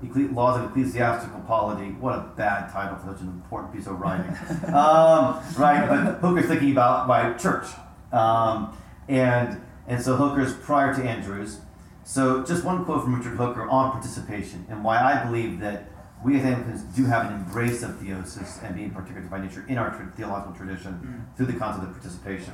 [0.03, 1.91] Laws of Ecclesiastical Polity.
[1.93, 4.31] What a bad title for such an important piece of writing.
[4.69, 7.67] um, right, but Hooker's thinking about by church.
[8.13, 8.77] Um,
[9.09, 11.61] and, and so Hooker's prior to Andrewes.
[12.05, 15.85] So just one quote from Richard Hooker on participation and why I believe that
[16.25, 19.79] we as Anglicans do have an embrace of theosis and being particular by nature in
[19.79, 21.37] our theological tradition mm.
[21.37, 22.53] through the concept of participation.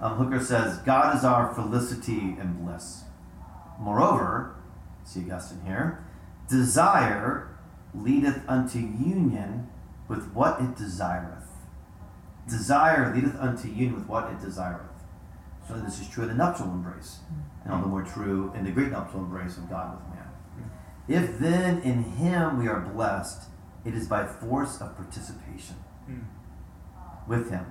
[0.00, 3.04] Um, Hooker says, God is our felicity and bliss.
[3.80, 4.56] Moreover,
[5.04, 6.04] see Augustine here,
[6.48, 7.48] Desire
[7.94, 9.68] leadeth unto union
[10.08, 11.44] with what it desireth.
[12.48, 14.80] Desire leadeth unto union with what it desireth.
[15.66, 17.18] So this is true in the nuptial embrace,
[17.62, 20.70] and all the more true in the great nuptial embrace of God with man.
[21.06, 23.42] If then in him we are blessed,
[23.84, 25.76] it is by force of participation
[27.26, 27.66] with him.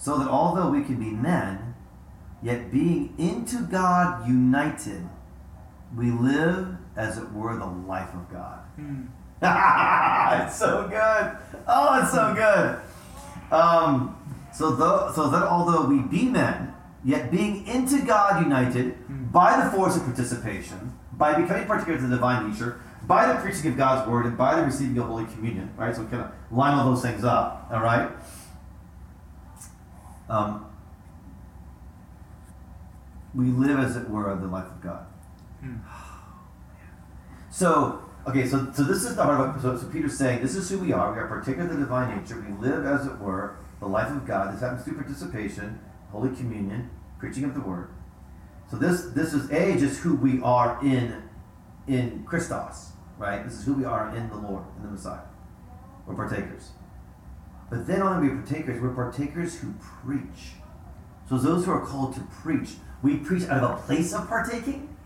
[0.00, 1.74] So that although we can be men,
[2.42, 5.06] yet being into God united,
[5.94, 8.60] we live as it were the life of God.
[8.78, 9.08] Mm.
[10.46, 11.36] it's so good.
[11.68, 13.54] Oh, it's so good.
[13.54, 14.16] Um,
[14.54, 19.30] so, though, so that although we be men, yet being into God united mm.
[19.30, 23.72] by the force of participation, by becoming partakers of the divine nature, by the preaching
[23.72, 25.94] of God's word, and by the receiving of Holy Communion, right?
[25.94, 28.10] So we kind of line all those things up, all right?
[30.30, 30.66] Um,
[33.34, 35.06] we live, as it were, the life of God.
[35.62, 35.80] Mm.
[37.52, 40.70] So, okay, so, so this is the heart of so, so Peter's saying, this is
[40.70, 41.12] who we are.
[41.12, 42.40] We are partaker of the divine nature.
[42.48, 44.54] We live, as it were, the life of God.
[44.54, 45.80] This happens through participation,
[46.12, 47.90] Holy Communion, preaching of the Word.
[48.70, 51.24] So this this is a just who we are in
[51.88, 53.42] in Christos, right?
[53.42, 55.26] This is who we are in the Lord, in the Messiah.
[56.06, 56.70] We're partakers.
[57.70, 59.72] But then only we partakers, we're partakers who
[60.04, 60.54] preach.
[61.28, 62.70] So those who are called to preach,
[63.02, 64.96] we preach out of a place of partaking,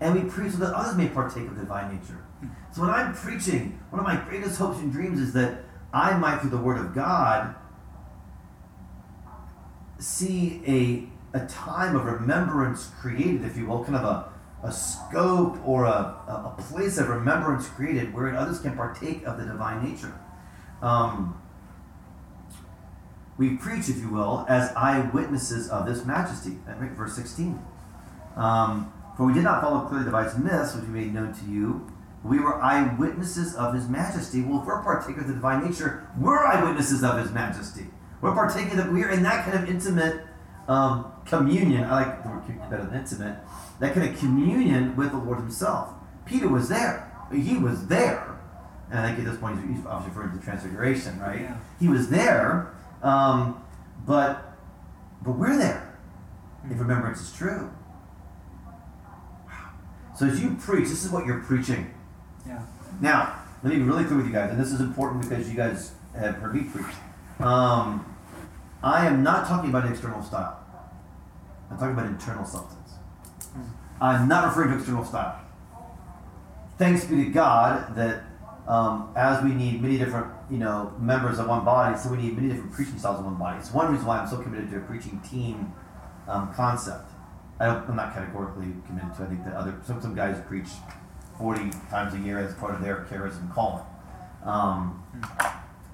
[0.00, 2.24] and we preach so that others may partake of divine nature.
[2.72, 6.40] So when I'm preaching, one of my greatest hopes and dreams is that I might,
[6.40, 7.54] through the Word of God,
[9.98, 15.58] see a, a time of remembrance created, if you will, kind of a, a scope
[15.66, 15.90] or a,
[16.28, 20.12] a place of remembrance created wherein others can partake of the divine nature.
[20.82, 21.40] Um,
[23.38, 26.58] we preach, if you will, as eyewitnesses of this majesty.
[26.66, 26.90] Right?
[26.92, 27.62] Verse 16.
[28.36, 31.44] Um, for we did not follow clearly the devised myths, which we made known to
[31.50, 31.90] you.
[32.22, 34.42] We were eyewitnesses of his majesty.
[34.42, 37.86] Well, if we're partakers of the divine nature, we're eyewitnesses of his majesty.
[38.20, 40.22] We're partaking that we're in that kind of intimate
[40.68, 41.84] um, communion.
[41.84, 43.38] I like the word better than intimate.
[43.80, 45.94] That kind of communion with the Lord Himself.
[46.24, 47.12] Peter was there.
[47.32, 48.38] He was there.
[48.90, 51.40] And I think at this point he's obviously referring to the transfiguration, right?
[51.40, 51.56] Yeah.
[51.78, 53.62] He was there, um,
[54.06, 54.56] but
[55.22, 55.98] but we're there.
[56.70, 57.70] If remembrance is true.
[60.16, 61.92] So as you preach, this is what you're preaching.
[62.46, 62.62] Yeah.
[63.00, 65.56] Now, let me be really clear with you guys, and this is important because you
[65.56, 66.94] guys have heard me preach.
[67.38, 68.16] Um,
[68.82, 70.58] I am not talking about external style.
[71.70, 72.92] I'm talking about internal substance.
[73.56, 73.68] Mm.
[74.00, 75.40] I'm not referring to external style.
[76.78, 78.22] Thanks be to God that
[78.66, 82.34] um, as we need many different, you know, members of one body, so we need
[82.36, 83.58] many different preaching styles of one body.
[83.58, 85.72] It's one reason why I'm so committed to a preaching team
[86.28, 87.10] um, concept.
[87.58, 89.22] I am not categorically committed to.
[89.22, 90.68] I think that other some some guys preach
[91.38, 93.84] forty times a year as part of their charism calling.
[94.44, 95.02] Um,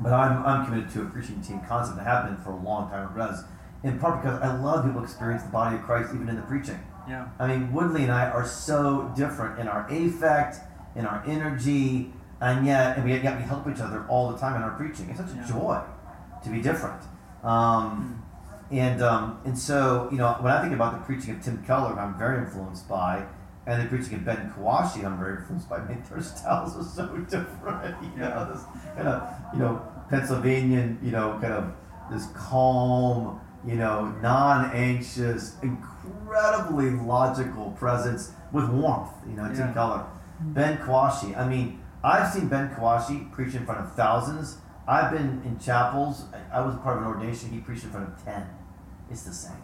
[0.00, 2.00] but I'm, I'm committed to a preaching team concept.
[2.00, 3.44] I have been for a long time Res,
[3.84, 6.80] in part because I love people experience the body of Christ even in the preaching.
[7.08, 7.28] Yeah.
[7.38, 10.56] I mean, Woodley and I are so different in our affect,
[10.96, 14.54] in our energy, and yet and we yet we help each other all the time
[14.56, 15.08] in our preaching.
[15.10, 15.80] It's such a joy
[16.44, 17.02] to be different.
[17.42, 18.22] Um,
[18.70, 18.76] mm.
[18.84, 21.92] And um, and so you know when I think about the preaching of Tim Keller,
[21.98, 23.24] I'm very influenced by.
[23.66, 25.76] and the preaching of Ben Kwashi, I'm very influenced by.
[25.76, 27.96] I mean, their styles are so different.
[28.02, 28.62] You know, this
[28.96, 29.22] kind of,
[29.54, 29.72] you know,
[30.10, 31.64] Pennsylvanian, you know, kind of
[32.10, 39.10] this calm, you know, non-anxious, incredibly logical presence with warmth.
[39.28, 39.68] You know, Yeah.
[39.68, 40.04] in color.
[40.40, 41.36] Ben Kwashi.
[41.36, 44.58] I mean, I've seen Ben Kwashi preach in front of thousands.
[44.88, 46.24] I've been in chapels.
[46.52, 47.50] I was part of an ordination.
[47.50, 48.46] He preached in front of ten.
[49.10, 49.56] It's the same.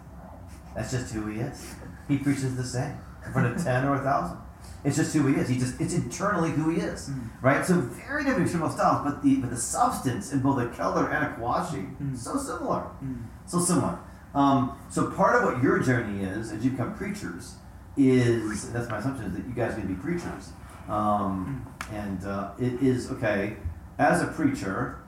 [0.75, 1.73] That's just who he is.
[2.07, 4.37] He preaches the same in front of ten or a thousand.
[4.85, 5.49] It's just who he is.
[5.49, 7.29] He just it's internally who he is, Mm.
[7.41, 7.65] right?
[7.65, 11.25] So very different external styles, but the but the substance in both a Keller and
[11.25, 12.17] a Kwashi Mm.
[12.17, 13.23] so similar, Mm.
[13.45, 13.99] so similar.
[14.33, 17.55] Um, so part of what your journey is as you become preachers
[17.97, 20.53] is, that's my assumption is that you guys are going to be preachers,
[20.89, 23.57] um, and uh, it is okay
[23.97, 24.99] as a preacher.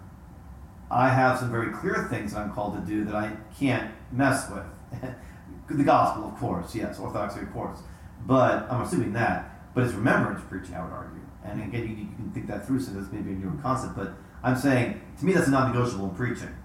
[0.89, 4.49] I have some very clear things that I'm called to do that I can't mess
[4.49, 5.01] with.
[5.77, 7.79] the gospel, of course, yes, orthodoxy, of course.
[8.25, 9.73] But I'm assuming that.
[9.73, 11.21] But it's remembrance preaching, I would argue.
[11.43, 13.95] And again, you, you can think that through, so that's maybe a newer concept.
[13.95, 14.13] But
[14.43, 16.55] I'm saying, to me, that's a non negotiable in preaching.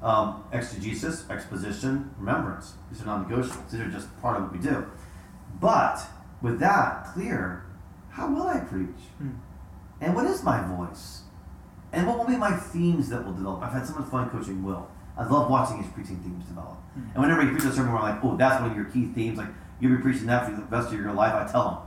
[0.00, 2.74] Um, exegesis, exposition, remembrance.
[2.90, 3.70] These are non negotiables.
[3.70, 4.86] These are just part of what we do.
[5.60, 6.00] But
[6.40, 7.61] with that clear,
[8.12, 9.02] how will I preach?
[9.20, 9.38] Mm.
[10.00, 11.22] And what is my voice?
[11.92, 13.62] And what will be my themes that will develop?
[13.62, 14.86] I've had so much fun coaching Will.
[15.16, 16.78] I love watching his preaching themes develop.
[16.98, 17.14] Mm.
[17.14, 19.38] And whenever he preaches a sermon, we're like, oh, that's one of your key themes.
[19.38, 19.48] Like,
[19.80, 21.34] you'll be preaching that for the rest of your life.
[21.34, 21.78] I tell him,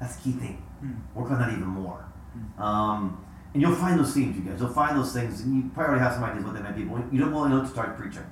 [0.00, 0.62] that's a key theme.
[0.84, 1.14] Mm.
[1.14, 2.04] Work on that even more.
[2.36, 2.60] Mm.
[2.60, 4.60] Um, and you'll find those themes, you guys.
[4.60, 6.84] You'll find those things, and you probably already have some ideas what they might be,
[6.84, 8.24] but you don't want to know to start preaching.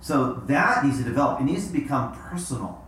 [0.00, 1.40] So that needs to develop.
[1.40, 2.79] It needs to become personal.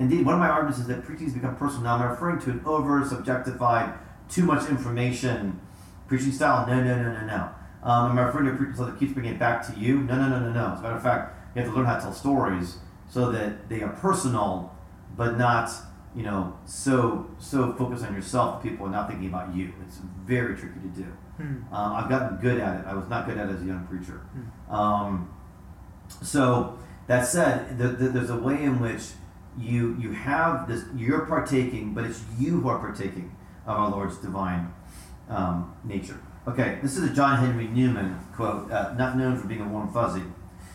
[0.00, 1.84] Indeed, one of my arguments is that preaching has become personal.
[1.84, 3.98] Now, I'm referring to an over subjectified,
[4.30, 5.60] too much information
[6.08, 6.66] preaching style.
[6.66, 7.50] No, no, no, no, no.
[7.82, 10.00] Um, I'm referring to a preaching style that keeps bringing it back to you.
[10.00, 10.72] No, no, no, no, no.
[10.72, 12.78] As a matter of fact, you have to learn how to tell stories
[13.10, 14.74] so that they are personal,
[15.18, 15.70] but not,
[16.16, 19.74] you know, so so focused on yourself people are not thinking about you.
[19.86, 21.06] It's very tricky to do.
[21.38, 21.72] Mm.
[21.72, 22.86] Um, I've gotten good at it.
[22.86, 24.22] I was not good at it as a young preacher.
[24.34, 24.72] Mm.
[24.72, 25.34] Um,
[26.22, 29.02] so that said, the, the, there's a way in which
[29.58, 30.84] you you have this.
[30.96, 33.36] You're partaking, but it's you who are partaking
[33.66, 34.72] of our Lord's divine
[35.28, 36.20] um, nature.
[36.46, 39.92] Okay, this is a John Henry Newman quote, uh, not known for being a warm
[39.92, 40.22] fuzzy,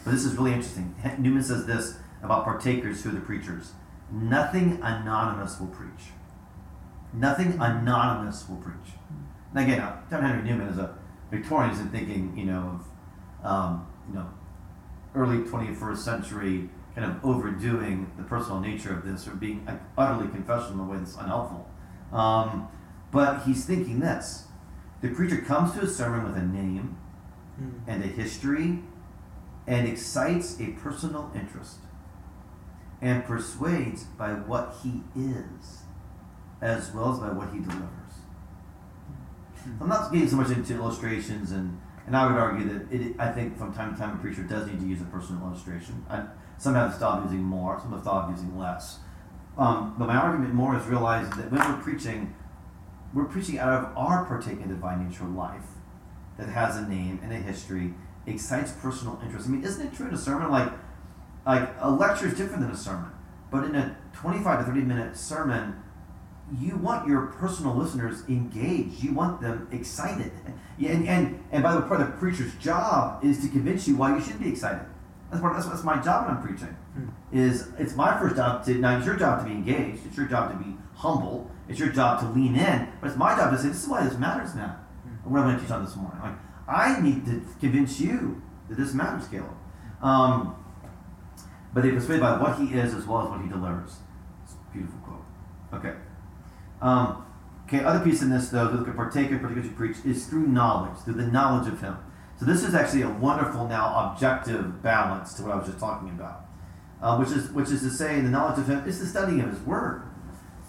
[0.04, 0.96] but this is really interesting.
[1.18, 3.74] Newman says this about partakers who are the preachers:
[4.12, 6.12] "Nothing anonymous will preach.
[7.14, 8.94] Nothing anonymous will preach."
[9.54, 10.96] And again, uh, John Henry Newman is a
[11.32, 12.80] Victorian, isn't thinking, you know,
[13.44, 14.28] of um, you know,
[15.16, 20.74] early 21st century kind of overdoing the personal nature of this or being utterly confessional
[20.74, 21.70] in a way that's unhelpful.
[22.12, 22.68] Um,
[23.12, 24.46] but he's thinking this:
[25.02, 26.98] the preacher comes to a sermon with a name
[27.62, 27.80] Mm.
[27.88, 28.84] and a history,
[29.66, 31.78] and excites a personal interest,
[33.02, 35.84] and persuades by what he is,
[36.62, 38.14] as well as by what he delivers.
[39.80, 43.32] I'm not getting so much into illustrations, and, and I would argue that it, I
[43.32, 46.06] think from time to time a preacher does need to use a personal illustration.
[46.10, 46.26] I,
[46.58, 49.00] some have stopped using more, some have stopped using less.
[49.58, 52.36] Um, but my argument more is realizing that when we're preaching,
[53.14, 55.64] we're preaching out of our partaking divine nature life
[56.38, 57.94] that has a name and a history,
[58.26, 59.48] excites personal interest.
[59.48, 60.52] I mean, isn't it true in a sermon?
[60.52, 60.72] Like,
[61.46, 63.12] like a lecture is different than a sermon,
[63.52, 65.82] but in a 25 to 30 minute sermon,
[66.60, 69.04] you want your personal listeners engaged.
[69.04, 70.32] You want them excited.
[70.78, 73.96] And, and, and by the way, part of the preacher's job is to convince you
[73.96, 74.86] why you should be excited.
[75.36, 76.76] That's, part, that's, that's my job when I'm preaching.
[76.98, 77.12] Mm.
[77.34, 80.06] Is it's my first job to now it's your job to be engaged.
[80.06, 81.52] It's your job to be humble.
[81.68, 82.88] It's your job to lean in.
[83.02, 84.80] But it's my job to say this is why this matters now.
[85.06, 85.24] Mm.
[85.24, 86.22] And what I'm going to teach on this morning.
[86.22, 86.36] Like
[86.68, 89.52] I need to convince you that this matters, Caleb.
[90.02, 90.56] Um,
[91.74, 93.98] but they persuaded by what he is as well as what he delivers.
[94.44, 95.26] It's a beautiful quote.
[95.74, 95.94] Okay.
[96.82, 97.26] Um,
[97.68, 100.98] okay, other piece in this, though, to look at partaker, particularly preach, is through knowledge,
[101.00, 101.98] through the knowledge of him.
[102.40, 106.10] So this is actually a wonderful now objective balance to what I was just talking
[106.10, 106.46] about,
[107.02, 109.50] uh, which is which is to say, the knowledge of him is the studying of
[109.52, 110.04] his word.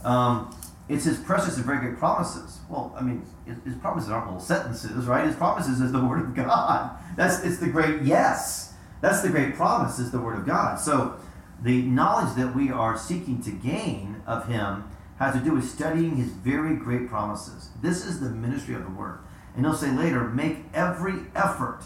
[0.04, 0.56] Um,
[0.88, 2.60] it's his precious and very great promises.
[2.68, 5.26] Well, I mean, his, his promises aren't little sentences, right?
[5.26, 6.96] His promises is the word of God.
[7.16, 8.74] That's it's the great yes.
[9.00, 10.78] That's the great promise is the word of God.
[10.78, 11.16] So
[11.62, 14.84] the knowledge that we are seeking to gain of him
[15.18, 17.70] has to do with studying his very great promises.
[17.82, 19.20] This is the ministry of the word.
[19.56, 21.80] And he'll say later, make every effort,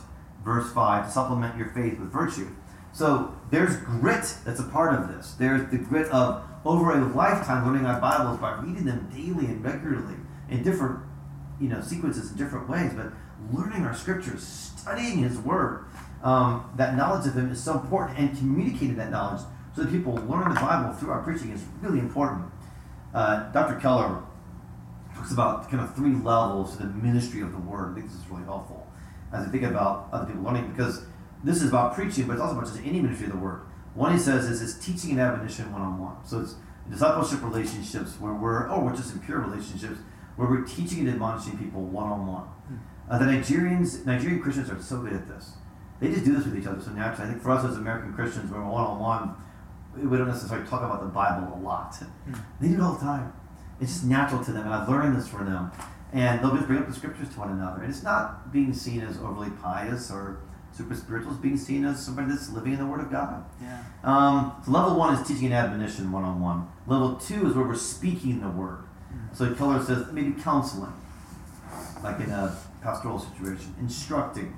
[0.45, 2.49] verse 5, to supplement your faith with virtue.
[2.93, 5.35] So there's grit that's a part of this.
[5.35, 9.65] There's the grit of over a lifetime learning our Bibles by reading them daily and
[9.65, 10.17] regularly
[10.51, 11.01] in different
[11.61, 13.13] you know sequences in different ways, but
[13.53, 14.43] learning our scriptures,
[14.77, 15.85] studying his word.
[16.23, 19.41] Um, that knowledge of him is so important and communicating that knowledge
[19.75, 22.45] so that people learn the Bible through our preaching is really important.
[23.15, 23.81] Uh, Dr.
[23.81, 24.23] Keller
[25.21, 27.93] talks about kind of three levels to the ministry of the word.
[27.93, 28.87] I think this is really helpful
[29.33, 31.05] as I think about other people learning because
[31.45, 33.61] this is about preaching, but it's also about just any ministry of the word.
[33.95, 36.17] One he says is it's teaching and admonition one on one.
[36.25, 36.55] So it's
[36.91, 40.01] discipleship relationships where we're, or we're just in pure relationships
[40.37, 42.49] where we're teaching and admonishing people one on one.
[43.11, 45.53] The Nigerians, Nigerian Christians are so good at this.
[46.01, 47.29] They just do this with each other so naturally.
[47.29, 49.35] I think for us as American Christians, when we're one on one,
[49.97, 51.93] we don't necessarily talk about the Bible a lot.
[51.93, 52.41] Mm.
[52.61, 53.33] They do it all the time.
[53.81, 55.71] It's just natural to them, and I've learned this from them.
[56.13, 57.83] And they'll just bring up the scriptures to one another.
[57.83, 60.41] And it's not being seen as overly pious or
[60.73, 63.45] super spiritual, it's being seen as somebody that's living in the Word of God.
[63.61, 63.83] Yeah.
[64.03, 66.69] Um, so level one is teaching and admonition one on one.
[66.87, 68.85] Level two is where we're speaking the Word.
[69.13, 69.37] Mm.
[69.37, 70.93] So Keller says maybe counseling,
[72.03, 74.57] like in a pastoral situation, instructing.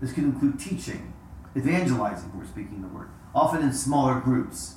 [0.00, 1.12] This could include teaching,
[1.56, 4.74] evangelizing, we're speaking the Word, often in smaller groups.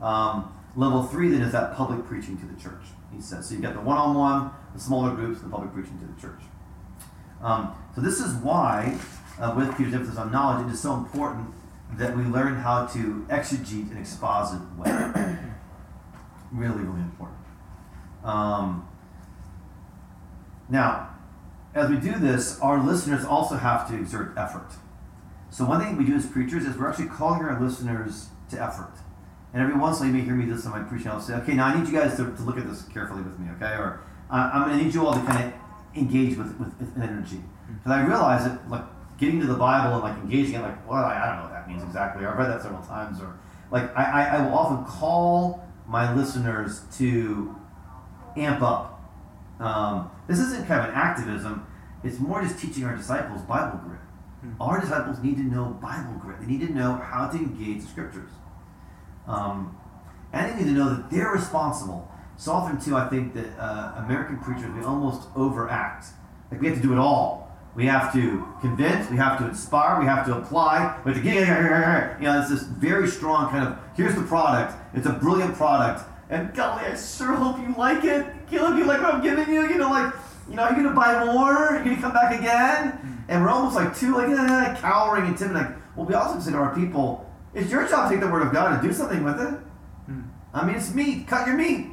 [0.00, 2.84] Um, level three then is that public preaching to the church,
[3.16, 3.48] he says.
[3.48, 6.20] So you've got the one on one, the smaller groups, the public preaching to the
[6.20, 6.40] church.
[7.42, 8.98] Um, so this is why,
[9.40, 11.52] uh, with Peter's emphasis on knowledge, it is so important
[11.94, 15.14] that we learn how to exegete and exposit well.
[16.52, 17.38] really, really important.
[18.24, 18.88] Um,
[20.68, 21.10] now,
[21.74, 24.72] as we do this, our listeners also have to exert effort.
[25.50, 28.92] So one thing we do as preachers is we're actually calling our listeners to effort.
[29.56, 31.08] And every once in a while, you may hear me do this in my preaching.
[31.08, 33.38] I'll say, okay, now I need you guys to, to look at this carefully with
[33.38, 33.72] me, okay?
[33.72, 35.52] Or uh, I'm going to need you all to kind of
[35.96, 37.40] engage with, with, with energy.
[37.66, 38.84] Because I realize that, like,
[39.16, 41.52] getting to the Bible and, like, engaging it, like, well, I, I don't know what
[41.52, 42.22] that means exactly.
[42.22, 43.18] Or I've read that several times.
[43.18, 43.34] Or,
[43.70, 47.56] like, I, I, I will often call my listeners to
[48.36, 49.10] amp up.
[49.58, 51.66] Um, this isn't kind of an activism.
[52.04, 54.00] It's more just teaching our disciples Bible grit.
[54.44, 54.60] Mm-hmm.
[54.60, 56.40] Our disciples need to know Bible grit.
[56.40, 58.28] They need to know how to engage the scriptures.
[59.26, 59.76] Um,
[60.32, 62.10] and they need to know that they're responsible.
[62.36, 66.06] So often, too, I think that uh, American preachers, we almost overact.
[66.50, 67.46] Like we have to do it all.
[67.74, 71.30] We have to convince, we have to inspire, we have to apply, we have to
[71.30, 71.40] get,
[72.18, 74.74] you know, it's this very strong kind of, here's the product.
[74.94, 76.02] It's a brilliant product.
[76.30, 78.24] And golly, I sure hope you like it.
[78.48, 79.68] Caleb, you like what I'm giving you?
[79.68, 80.14] You know, like,
[80.48, 81.52] you know, are you going to buy more?
[81.52, 82.92] Are you going to come back again?
[82.92, 83.12] Hmm.
[83.28, 85.56] And we're almost like too, like, eh, cowering and timid.
[85.56, 87.25] Like, well, we also say to our people,
[87.56, 89.54] it's your job to take the word of God and do something with it.
[90.06, 90.22] Hmm.
[90.52, 91.26] I mean, it's meat.
[91.26, 91.86] Cut your meat.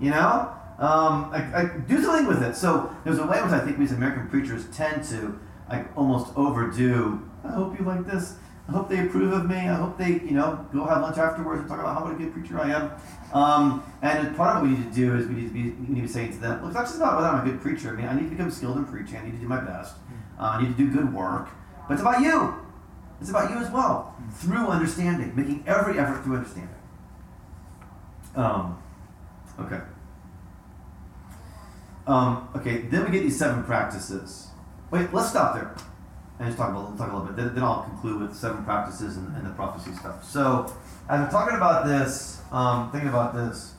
[0.00, 0.50] You know?
[0.78, 2.56] Um, I, I, do something with it.
[2.56, 5.38] So there's a way in which I think we as American preachers tend to
[5.68, 7.22] like almost overdo.
[7.44, 8.36] I hope you like this.
[8.68, 9.56] I hope they approve of me.
[9.56, 12.16] I hope they, you know, go have lunch afterwards and talk about how what a
[12.16, 12.90] good preacher I am.
[13.32, 15.94] Um, and part of what we need to do is we need to be, we
[15.94, 17.60] need to be saying to them, look, it's not just about whether I'm a good
[17.60, 17.90] preacher.
[17.90, 19.16] I mean, I need to become skilled in preaching.
[19.16, 19.94] I need to do my best.
[19.94, 20.42] Hmm.
[20.42, 21.48] Uh, I need to do good work.
[21.86, 22.61] But it's about you.
[23.22, 26.74] It's about you as well, through understanding, making every effort through understanding.
[28.34, 28.82] Um,
[29.60, 29.78] okay.
[32.04, 34.48] Um, okay, then we get these seven practices.
[34.90, 35.72] Wait, let's stop there
[36.40, 37.36] and just talk about talk a little bit.
[37.36, 40.24] Then, then I'll conclude with seven practices and, and, the prophecy stuff.
[40.24, 40.74] So,
[41.08, 43.74] as we're talking about this, um, thinking about this,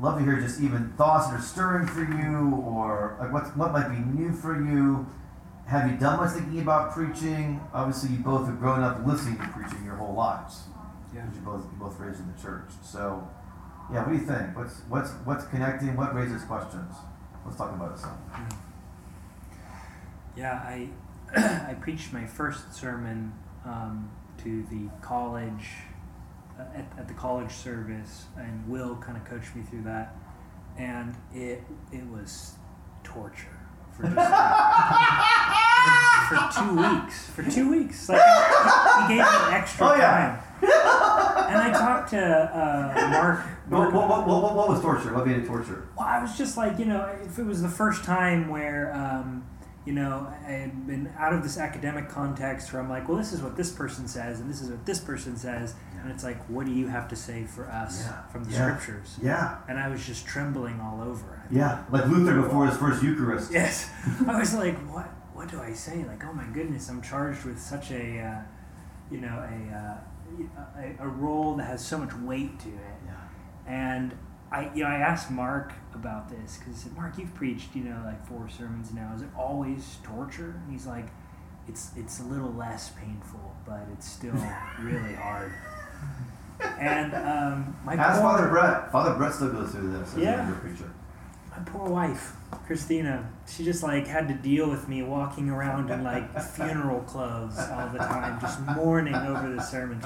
[0.00, 3.70] love to hear just even thoughts that are stirring for you, or like what what
[3.70, 5.06] might be new for you.
[5.66, 7.60] Have you done much thinking about preaching?
[7.72, 10.64] Obviously, you both have grown up listening to preaching your whole lives.
[11.14, 11.24] Yeah.
[11.34, 12.70] You both you both raised in the church.
[12.82, 13.28] So,
[13.92, 14.00] yeah.
[14.00, 14.56] What do you think?
[14.56, 15.96] What's what's what's connecting?
[15.96, 16.94] What raises questions?
[17.44, 18.18] Let's talk about it some.
[20.36, 20.88] Yeah, I
[21.36, 23.32] I preached my first sermon
[23.64, 24.10] um,
[24.42, 25.68] to the college
[26.58, 30.16] uh, at, at the college service, and Will kind of coached me through that,
[30.76, 32.56] and it it was
[33.04, 33.58] torture
[33.96, 34.16] for just
[36.36, 37.30] for, two weeks.
[37.30, 40.42] For two weeks, like he, he gave me extra oh, yeah.
[40.60, 41.50] time.
[41.50, 43.46] and I talked to uh, Mark.
[43.68, 45.14] What, what, what, what, was torture?
[45.14, 45.88] What made it torture?
[45.96, 49.44] Well, I was just like, you know, if it was the first time where um,
[49.84, 53.32] you know, I had been out of this academic context where I'm like, well, this
[53.32, 56.02] is what this person says, and this is what this person says, yeah.
[56.02, 58.22] and it's like, what do you have to say for us yeah.
[58.28, 58.76] from the yeah.
[58.76, 59.18] scriptures?
[59.20, 59.58] Yeah.
[59.68, 61.42] And I was just trembling all over.
[61.50, 63.52] yeah, like Luther before his first Eucharist.
[63.52, 63.90] Yes,
[64.28, 65.10] I was like, what?
[65.34, 66.04] What do I say?
[66.04, 68.40] Like, oh my goodness, I'm charged with such a, uh,
[69.10, 72.98] you know, a, uh, a, a role that has so much weight to it.
[73.06, 73.12] Yeah.
[73.66, 74.16] And
[74.50, 77.84] I, you know, I asked Mark about this because I said, Mark, you've preached, you
[77.84, 79.12] know, like four sermons now.
[79.16, 80.60] Is it always torture?
[80.62, 81.06] And he's like,
[81.68, 84.34] it's it's a little less painful, but it's still
[84.80, 85.52] really hard.
[86.60, 88.92] And um, my ask Father Brett.
[88.92, 90.14] Father Brett still goes through this.
[90.14, 90.50] As yeah.
[90.50, 90.90] a preacher.
[91.56, 92.32] My poor wife,
[92.66, 97.58] Christina, she just like had to deal with me walking around in like funeral clothes
[97.58, 100.00] all the time, just mourning over the sermon.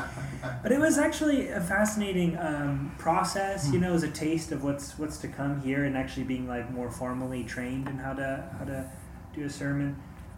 [0.62, 4.98] But it was actually a fascinating um, process, you know, as a taste of what's
[4.98, 8.64] what's to come here, and actually being like more formally trained in how to how
[8.64, 8.90] to
[9.34, 9.96] do a sermon.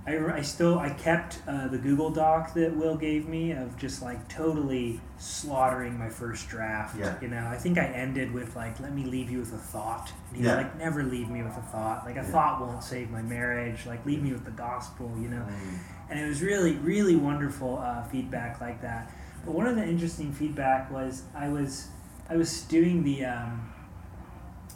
[0.08, 4.00] I, I still I kept uh, the Google Doc that Will gave me of just
[4.02, 6.96] like totally slaughtering my first draft.
[6.98, 7.14] Yeah.
[7.20, 10.10] You know, I think I ended with like, "Let me leave you with a thought."
[10.28, 10.56] And he's Yeah.
[10.56, 12.04] like, "Never leave me with a thought.
[12.06, 12.30] Like a Yeah.
[12.32, 13.84] thought won't save my marriage.
[13.86, 15.78] Like leave me with the gospel." You know, Mm.
[16.10, 19.10] and it was really really wonderful uh, feedback like that.
[19.44, 21.88] But one of the interesting feedback was I was
[22.30, 23.72] I was doing the um,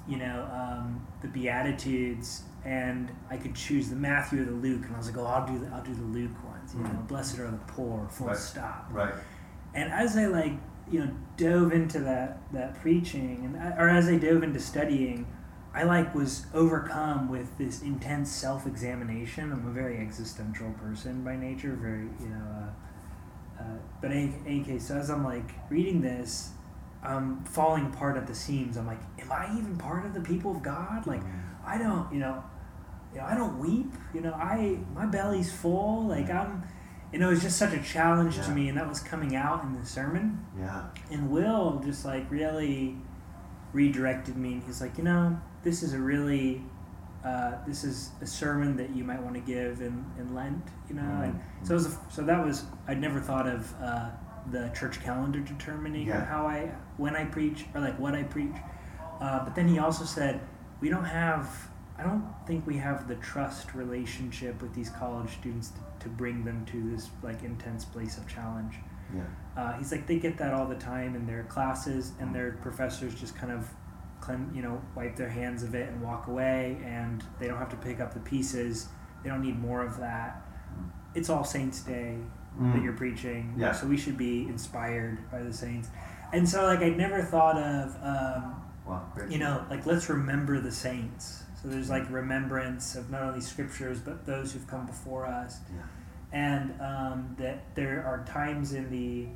[0.08, 4.94] you know um, the Beatitudes and I could choose the Matthew or the Luke, and
[4.94, 6.74] I was like, oh, I'll do the I'll do the Luke ones.
[6.74, 7.08] You know, Mhm.
[7.08, 8.36] blessed are the poor, full Right.
[8.36, 8.88] stop.
[8.92, 9.14] Right.
[9.74, 10.52] And as I like
[10.90, 15.26] you know dove into that that preaching, and I- or as I dove into studying,
[15.74, 19.50] I like was overcome with this intense self examination.
[19.52, 22.44] I'm a very existential person by nature, very you know.
[23.58, 26.50] Uh, uh, but in any case, so as I'm like reading this,
[27.02, 28.76] I'm falling apart at the seams.
[28.76, 31.06] I'm like, am I even part of the people of God?
[31.06, 31.22] Like,
[31.66, 32.42] I don't, you know,
[33.12, 33.92] you know, I don't weep.
[34.14, 36.06] You know, I my belly's full.
[36.06, 36.62] Like I'm,
[37.12, 39.78] you know, it's just such a challenge to me, and that was coming out in
[39.78, 40.44] the sermon.
[40.58, 40.84] Yeah.
[41.10, 42.96] And Will just like really
[43.72, 46.62] redirected me, and he's like, you know, this is a really,
[47.24, 50.94] uh, this is a sermon that you might want to give in, in Lent, you
[50.94, 51.02] know.
[51.02, 54.10] And so it was, a, so that was I'd never thought of uh,
[54.50, 56.24] the church calendar determining Yeah.
[56.24, 58.56] how I when I preach or like what I preach.
[59.20, 60.40] Uh, but then he also said
[60.80, 61.68] we don't have.
[61.98, 66.44] I don't think we have the trust relationship with these college students to, to bring
[66.44, 68.74] them to this like intense place of challenge.
[69.14, 69.22] Yeah.
[69.56, 73.14] Uh, he's like they get that all the time in their classes, and their professors
[73.14, 73.68] just kind of,
[74.20, 77.68] clean, you know, wipe their hands of it and walk away, and they don't have
[77.68, 78.88] to pick up the pieces.
[79.22, 80.42] They don't need more of that.
[81.14, 82.16] It's all Saints Day
[82.58, 82.84] that Mm.
[82.84, 83.72] you're preaching, Yeah.
[83.72, 85.88] so we should be inspired by the saints.
[86.32, 88.54] And so, like, I'd never thought of, um.
[89.14, 89.30] Great.
[89.30, 91.44] you know, like let's remember the saints.
[91.62, 95.82] So there's like remembrance of not only scriptures but those who've come before us Yeah.
[96.32, 99.28] and um, that there are times in the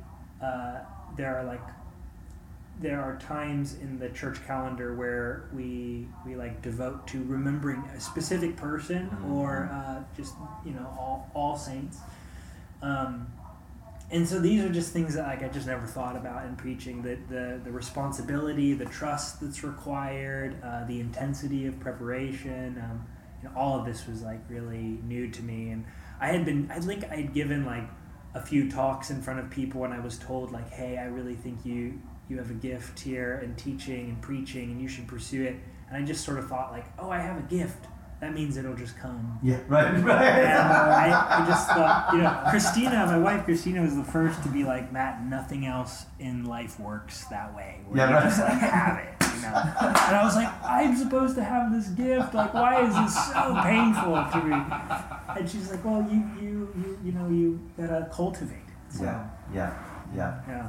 [0.45, 0.79] uh,
[1.15, 1.61] there are like
[2.81, 7.99] there are times in the church calendar where we we like devote to remembering a
[7.99, 11.99] specific person or uh, just you know all all saints
[12.81, 13.27] um,
[14.09, 17.01] and so these are just things that like I just never thought about in preaching
[17.01, 23.05] the the, the responsibility the trust that's required uh, the intensity of preparation um,
[23.47, 25.69] know, all of this was like really new to me.
[25.69, 25.85] And
[26.19, 27.87] I had been I think I had given like
[28.33, 31.35] a few talks in front of people and I was told like hey I really
[31.35, 35.43] think you you have a gift here in teaching and preaching and you should pursue
[35.43, 35.55] it.
[35.89, 37.85] And I just sort of thought like oh I have a gift
[38.19, 39.57] that means it'll just come Yeah.
[39.67, 39.85] Right.
[39.93, 40.17] and Right.
[41.11, 44.63] I, I just thought, you know, Christina, my wife Christina, was the first to be
[44.63, 47.81] like, Matt, nothing else in life works that way.
[47.87, 48.23] Where Yeah, you right.
[48.23, 49.53] just like have it, you know.
[50.07, 52.33] And I was like, I'm supposed to have this gift.
[52.33, 54.55] Like, why is this so painful to me?
[55.37, 58.93] And she's like, Well, you, you, you, you know, you gotta cultivate it.
[58.95, 59.27] So, Yeah.
[59.53, 59.73] Yeah.
[60.15, 60.39] Yeah.
[60.47, 60.67] yeah.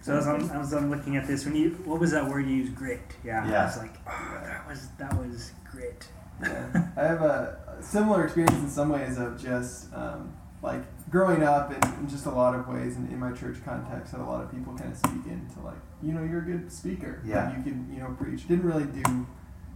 [0.00, 2.56] So as I'm, as I'm looking at this, when you, what was that word you
[2.56, 2.74] used?
[2.76, 3.00] Grit.
[3.24, 3.48] Yeah.
[3.48, 3.62] Yeah.
[3.62, 6.06] I was like, oh, that was that was grit.
[6.42, 6.88] Yeah.
[6.96, 10.32] I have a similar experience in some ways of just um,
[10.62, 14.12] like growing up in, in just a lot of ways in, in my church context
[14.12, 16.70] had a lot of people kind of speak into like you know you're a good
[16.72, 17.56] speaker Yeah.
[17.56, 19.26] you can you know preach didn't really do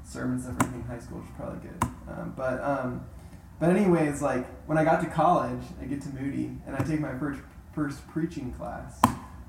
[0.04, 3.04] sermons and everything in high school which is probably good um, but um,
[3.61, 7.00] but anyways like when I got to college I get to Moody and I take
[7.00, 7.40] my first
[7.74, 9.00] first preaching class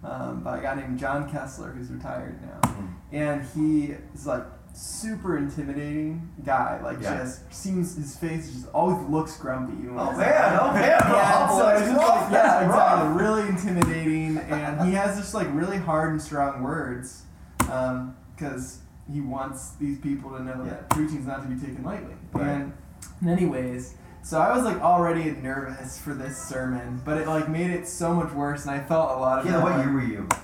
[0.03, 2.93] um, by a guy named John Kessler who's retired now Mm.
[3.11, 4.43] and he is like
[4.79, 6.79] super intimidating guy.
[6.83, 7.17] Like Yeah.
[7.17, 9.73] just seems his face just always looks grumpy.
[9.83, 10.59] even Oh man.
[10.61, 10.83] Oh man.
[10.83, 13.23] Yeah, Oh, so boy, it's it's just like, yeah, exactly.
[13.23, 17.23] Really intimidating, and he has just like really hard and strong words,
[17.71, 18.79] um, because
[19.11, 20.69] he wants these people to know Yeah.
[20.71, 22.15] that preaching is not to be taken lightly.
[22.33, 22.47] Right.
[23.21, 27.71] And anyways, so I was like already nervous for this sermon, but it like made
[27.71, 29.45] it so much worse, and I felt a lot of.
[29.45, 29.61] Yeah.
[29.61, 30.27] What year were you?
[30.31, 30.35] Oh,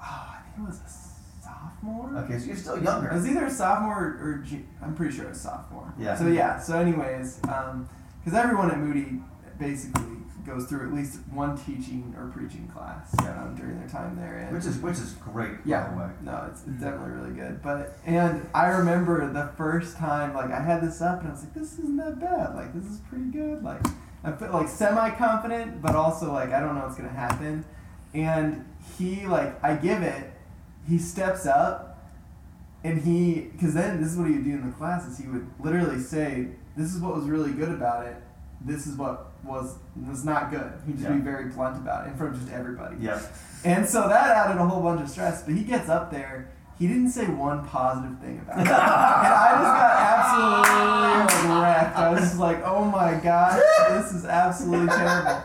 [0.00, 0.88] I think it was a
[1.86, 2.18] sophomore.
[2.24, 3.10] Okay, so you're still It younger.
[3.12, 5.92] was either a sophomore or, or ju- I'm pretty sure it was sophomore.
[5.98, 6.16] Yeah.
[6.16, 6.58] So yeah.
[6.58, 9.20] So anyways, because everyone at Moody
[9.58, 10.02] basically
[10.46, 14.36] goes through at least one teaching or preaching class um, during their time there.
[14.38, 15.56] And Which is which is great.
[15.64, 16.10] yeah, By the way.
[16.22, 16.80] no, it's, it's Mhm.
[16.80, 17.62] definitely really good.
[17.62, 21.42] But and I remember the first time like I had this up and I was
[21.42, 22.54] like, this isn't that bad.
[22.54, 23.62] Like this is pretty good.
[23.64, 23.80] Like
[24.22, 27.64] I felt like semi confident, but also like I don't know what's gonna happen.
[28.14, 28.64] And
[28.96, 30.30] he like I give it,
[30.88, 31.98] he steps up
[32.84, 35.18] and he, because then this is what he would do in the classes.
[35.18, 38.16] He would literally say, "This is what was really good about it.
[38.60, 39.76] This is what was
[40.06, 41.14] was not good." He'd just Yeah.
[41.16, 42.96] be very blunt about it in front of just everybody.
[43.00, 43.20] Yeah.
[43.64, 45.42] And so that added a whole bunch of stress.
[45.42, 46.48] But he gets up there,
[46.78, 48.60] he didn't say one positive thing about it.
[48.66, 51.96] and I just got absolutely like, wrecked.
[51.96, 55.42] I was just like, oh my gosh, this is absolutely terrible.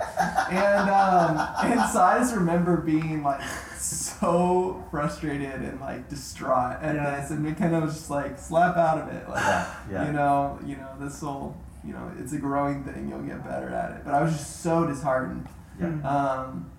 [0.51, 3.41] And um, and so I just remember being like
[3.79, 7.19] so frustrated and like distraught at Yeah.
[7.21, 9.73] this, and McKenna was just like, slap out of it, like Yeah.
[9.91, 10.05] Yeah.
[10.07, 13.09] you know, you know, this will, you know, it's a growing thing.
[13.09, 14.01] You'll get better at it.
[14.05, 15.47] But I was just so disheartened.
[15.79, 15.87] Yeah.
[16.07, 16.69] Um,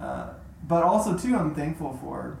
[0.00, 0.30] uh,
[0.66, 2.36] but also too, I'm thankful for,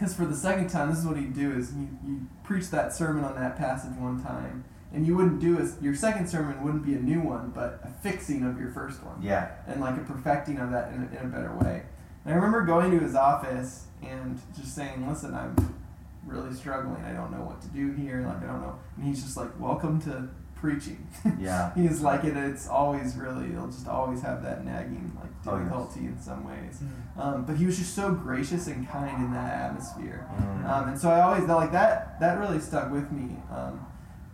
[0.00, 2.92] because for the second time, this is what he'd do: is you you preach that
[2.94, 6.86] sermon on that passage one time, and you wouldn't do a, your second sermon wouldn't
[6.86, 9.50] be a new one, but a fixing of your first one, Yeah.
[9.66, 11.82] and like a perfecting of that in a, in a better way.
[12.24, 15.54] And I remember going to his office and just saying, "Listen, I'm
[16.26, 17.04] really struggling.
[17.04, 18.22] I don't know what to do here.
[18.26, 20.28] Like I don't know." And he's just like, "Welcome to
[20.60, 21.08] preaching."
[21.38, 21.72] Yeah.
[21.76, 22.36] He's like it.
[22.36, 23.52] It's always really.
[23.52, 25.64] It'll just always have that nagging like Oh, yes.
[25.64, 26.80] difficulty in some ways.
[26.82, 27.22] Mm.
[27.22, 30.28] Um, but he was just so gracious and kind in that atmosphere.
[30.38, 30.68] Mm.
[30.68, 32.20] Um, and so I always like that.
[32.20, 33.36] That really stuck with me.
[33.50, 33.86] Um,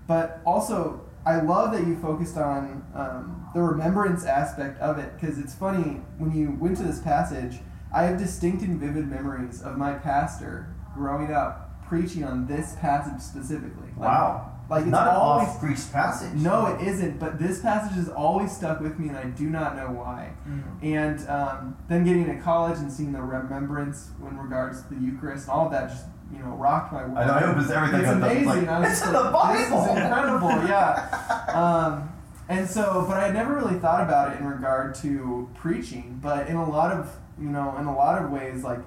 [0.08, 5.38] but also, I love that you focused on um, the remembrance aspect of it because
[5.38, 7.60] it's funny when you went to this passage.
[7.94, 13.20] I have distinct and vivid memories of my pastor growing up preaching on this passage
[13.22, 13.90] specifically.
[13.96, 14.52] Like, wow.
[14.68, 16.34] Like it's Not always preached passage.
[16.34, 17.20] no, it isn't.
[17.20, 20.32] But this passage has always stuck with me, and I do not know why.
[20.48, 20.82] Mm.
[20.82, 25.44] And um, then getting to college and seeing the remembrance in regards to the Eucharist
[25.44, 27.18] and all of that just you know rocked my world.
[27.18, 27.32] I know.
[27.34, 28.00] I hope it's everything.
[28.00, 28.46] It's amazing.
[28.46, 29.82] Like, I was it's in the Bible.
[29.82, 30.48] This is incredible.
[30.68, 31.32] Yeah.
[31.56, 32.12] Um,
[32.48, 36.18] and so, but I never really thought about it in regard to preaching.
[36.22, 38.80] But in a lot of you know, in a lot of ways, like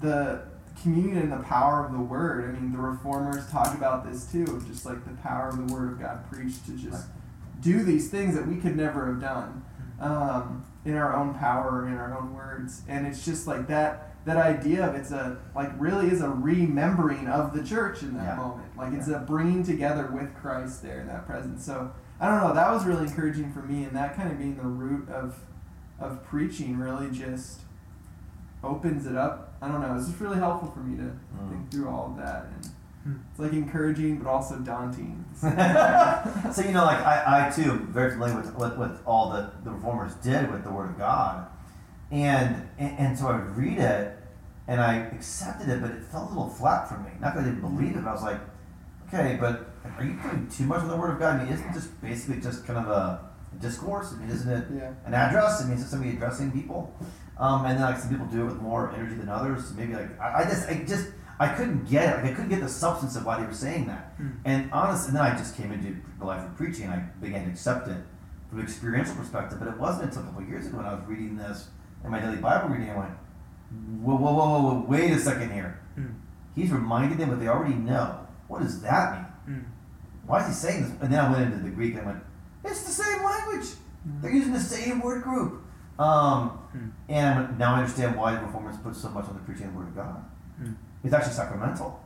[0.00, 0.42] the
[0.82, 2.44] communion and the power of the word.
[2.54, 5.92] I mean, the reformers talk about this too, just like the power of the word
[5.92, 7.06] of God preached to just
[7.60, 9.64] do these things that we could never have done
[10.00, 12.82] um, in our own power, in our own words.
[12.88, 14.10] And it's just like that.
[14.26, 18.24] That idea of it's a like really is a remembering of the church in that
[18.24, 18.36] Yeah.
[18.36, 18.68] moment.
[18.76, 21.62] Like it's a bringing together with Christ there in that presence.
[21.62, 22.54] So I don't know.
[22.54, 25.36] That was really encouraging for me, and that kind of being the root of
[26.00, 27.60] of preaching really just
[28.62, 29.53] opens it up.
[29.64, 29.94] I don't know.
[29.96, 31.48] It's just really helpful for me to Mm.
[31.50, 32.70] think through all of that, and
[33.04, 33.12] Hmm.
[33.30, 35.24] it's like encouraging but also daunting.
[35.42, 36.52] at the same time.
[36.52, 39.70] so you know, like I, I too very familiar with what, what all the, the
[39.70, 41.46] reformers did with the Word of God,
[42.10, 44.16] and, and and so I would read it,
[44.68, 47.10] and I accepted it, but it felt a little flat for me.
[47.20, 48.40] Not that I didn't believe it, but I was like,
[49.08, 51.40] okay, but are you putting too much on the Word of God?
[51.40, 53.20] I mean, isn't it just basically just kind of a
[53.60, 54.12] discourse?
[54.14, 54.90] I mean, isn't it yeah.
[55.04, 55.62] an address?
[55.62, 56.94] I mean, is it somebody addressing people?
[57.38, 59.72] Um, and then like some people do it with more energy than others.
[59.72, 61.08] Maybe like I, I just I just
[61.40, 62.22] I couldn't get it.
[62.22, 64.18] Like I couldn't get the substance of why they were saying that.
[64.20, 64.36] Mm.
[64.44, 66.84] And honest, and then I just came into the life of preaching.
[66.84, 67.98] and I began to accept it
[68.48, 69.58] from an experiential perspective.
[69.58, 71.68] But it wasn't until a couple of years ago when I was reading this
[72.04, 72.90] in my daily Bible reading.
[72.90, 73.10] I went,
[74.00, 75.80] whoa, whoa, whoa, whoa, whoa wait a second here.
[75.98, 76.14] Mm.
[76.54, 78.20] He's reminding them what they already know.
[78.46, 79.56] What does that mean?
[79.56, 79.64] Mm.
[80.26, 80.92] Why is he saying this?
[81.00, 82.22] And then I went into the Greek and I went,
[82.64, 83.66] it's the same language.
[84.20, 85.62] They're using the same word group.
[85.98, 86.88] Um, Hmm.
[87.08, 89.78] and now I understand why the reformers put so much on the preaching of the
[89.78, 90.24] word of God.
[90.58, 90.72] Hmm.
[91.04, 92.00] It's actually sacramental,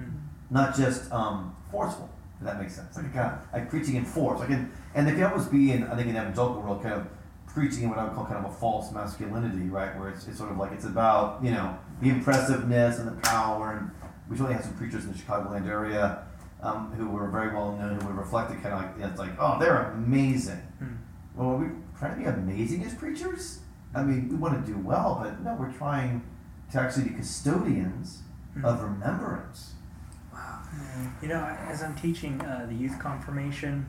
[0.00, 0.10] Mm.
[0.50, 2.08] not just um, forceful.
[2.40, 2.96] If that makes sense.
[2.96, 4.40] Like kind of like preaching in force.
[4.40, 6.94] Like in, and there can almost be in I think in the evangelical world kind
[6.94, 7.06] of
[7.46, 9.96] preaching in what I would call kind of a false masculinity, right?
[9.98, 13.76] Where it's, it's sort of like it's about you know the impressiveness and the power.
[13.78, 13.90] And
[14.28, 16.24] we certainly had some preachers in the Chicagoland area
[16.62, 19.30] um, who were very well known who would reflect it kind of like it's like
[19.38, 20.60] oh they're amazing.
[20.82, 20.96] Mm.
[21.36, 21.66] Well, are we
[21.98, 23.60] trying to be amazing as preachers?
[23.94, 26.22] I mean, we want to do well, but no, we're trying
[26.72, 28.20] to actually be custodians
[28.56, 28.64] Mm.
[28.64, 29.74] of remembrance.
[30.32, 30.60] Wow.
[31.20, 33.84] You know, as I'm teaching uh, the youth confirmation,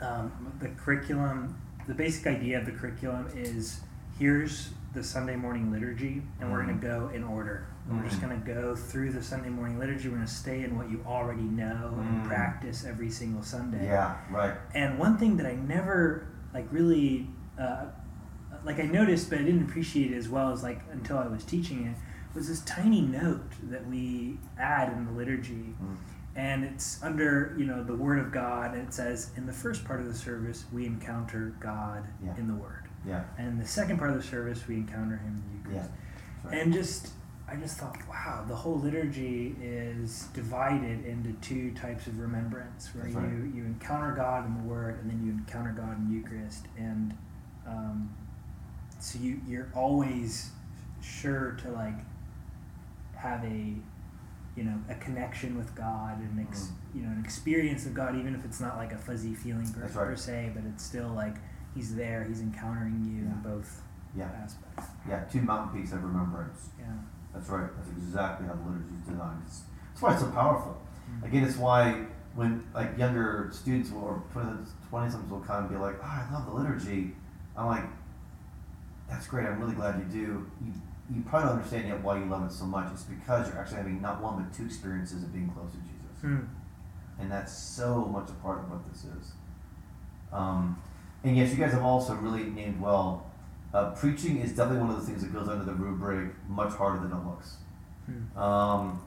[0.00, 1.56] um, the curriculum,
[1.88, 3.80] the basic idea of the curriculum is
[4.16, 7.66] here's the Sunday morning liturgy, and we're going to go in order.
[7.88, 8.28] We're just Mhm.
[8.28, 10.08] going to go through the Sunday morning liturgy.
[10.08, 12.28] We're going to stay in what you already know and Mm.
[12.28, 13.86] practice every single Sunday.
[13.86, 14.54] Yeah, right.
[14.74, 17.28] And one thing that I never like really
[17.58, 17.86] uh,
[18.64, 21.44] like I noticed, but I didn't appreciate it as well as like until I was
[21.44, 21.96] teaching it
[22.36, 25.96] was this tiny note that we add in the liturgy, Mm.
[26.36, 29.84] and it's under you know the Word of God, and it says in the first
[29.84, 32.36] part of the service we encounter God Yeah.
[32.36, 35.34] in the Word, Yeah, and in the second part of the service we encounter Him
[35.36, 35.74] in the yeah.
[35.82, 35.90] Eucharist.
[36.44, 36.62] That's right.
[36.62, 37.08] And just,
[37.48, 43.08] I just thought, wow, the whole liturgy is divided into two types of remembrance, where
[43.08, 47.16] you, you encounter God in the Word, and then you encounter God in Eucharist, and
[47.66, 48.08] um,
[49.00, 50.50] so you you're always
[51.02, 51.94] sure to like
[53.16, 53.74] have a,
[54.56, 58.34] you know a connection with God and ex, you know an experience of God, even
[58.34, 59.92] if it's not like a fuzzy feeling per, right.
[59.92, 61.36] per se, but it's still like
[61.74, 62.24] He's there.
[62.24, 63.82] He's encountering you in both
[64.16, 64.28] Yeah.
[64.42, 64.90] aspects.
[65.08, 66.70] Yeah, two mountain peaks of remembrance.
[66.78, 66.86] Yeah.
[67.32, 67.70] That's right.
[67.76, 69.42] That's exactly how the liturgy is designed.
[69.46, 70.82] It's, that's why it's so powerful.
[71.08, 71.26] Mm.
[71.26, 75.76] Again, it's why when like younger students will, or twenty somethings will come and be
[75.76, 77.12] like, "Oh, I love the liturgy."
[77.56, 77.84] I'm like,
[79.10, 79.46] "That's great.
[79.46, 80.72] I'm really glad you do." You
[81.12, 82.88] you probably don't understand yet why you love it so much.
[82.92, 86.22] It's because you're actually having not one but two experiences of being close to Jesus,
[86.22, 86.46] Mm.
[87.18, 89.32] and that's so much a part of what this is.
[90.32, 90.78] Um,
[91.24, 93.26] and yes, you guys have also really named well.
[93.74, 97.00] Uh, preaching is definitely one of the things that goes under the rubric much harder
[97.00, 97.56] than it looks.
[98.08, 98.36] Mm.
[98.36, 99.02] Um,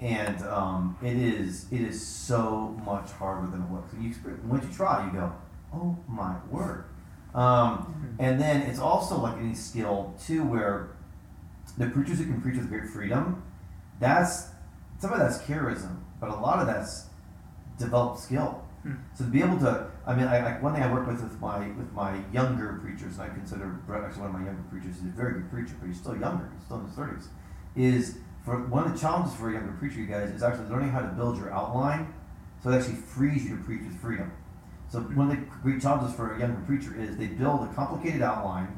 [0.00, 3.92] and um, it is it is so much harder than it looks.
[3.94, 5.32] And you experience, once you try, you go,
[5.72, 6.84] oh my word.
[7.36, 10.96] Um, and then it's also like any skill too, where
[11.76, 13.42] the preachers who can preach with great freedom,
[14.00, 14.48] that's
[14.98, 17.06] some of that's charism, but a lot of that's
[17.78, 18.64] developed skill.
[18.86, 18.98] Mm.
[19.14, 21.38] So to be able to, I mean, I, I, one thing I work with with
[21.40, 24.96] my with my younger preachers, and I consider Brett actually one of my younger preachers.
[24.96, 26.50] He's a very good preacher, but he's still younger.
[26.54, 27.28] He's still in his thirties.
[27.74, 30.90] Is for one of the challenges for a younger preacher, you guys, is actually learning
[30.90, 32.14] how to build your outline,
[32.62, 34.32] so it actually frees you to preach with freedom.
[34.88, 38.22] So one of the great challenges for a younger preacher is they build a complicated
[38.22, 38.68] outline,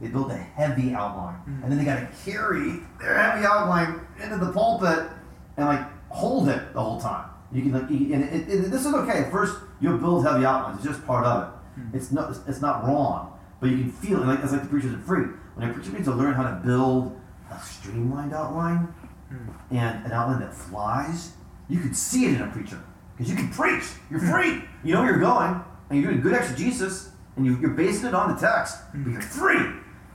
[0.00, 1.62] they build a heavy outline, Mm.
[1.62, 5.08] and then they got to carry their heavy outline into the pulpit
[5.56, 7.28] and like hold it the whole time.
[7.52, 9.28] You can like, and it, it, this is okay.
[9.30, 10.78] First, you'll build heavy outlines.
[10.78, 11.80] It's just part of it.
[11.80, 11.94] Mm.
[11.94, 14.26] It's not it's not wrong, but you can feel it.
[14.26, 15.26] Like it's like the preachers are free.
[15.54, 17.18] When a preacher needs to learn how to build
[17.50, 18.88] a streamlined outline
[19.32, 19.48] Mm.
[19.72, 21.32] and an outline that flies,
[21.68, 22.78] you can see it in a preacher
[23.16, 23.84] because you can preach.
[24.10, 24.62] You're free.
[24.84, 28.14] You know where you're going, and you're doing good exegesis, and you, you're basing it
[28.14, 29.66] on the text, but you're free,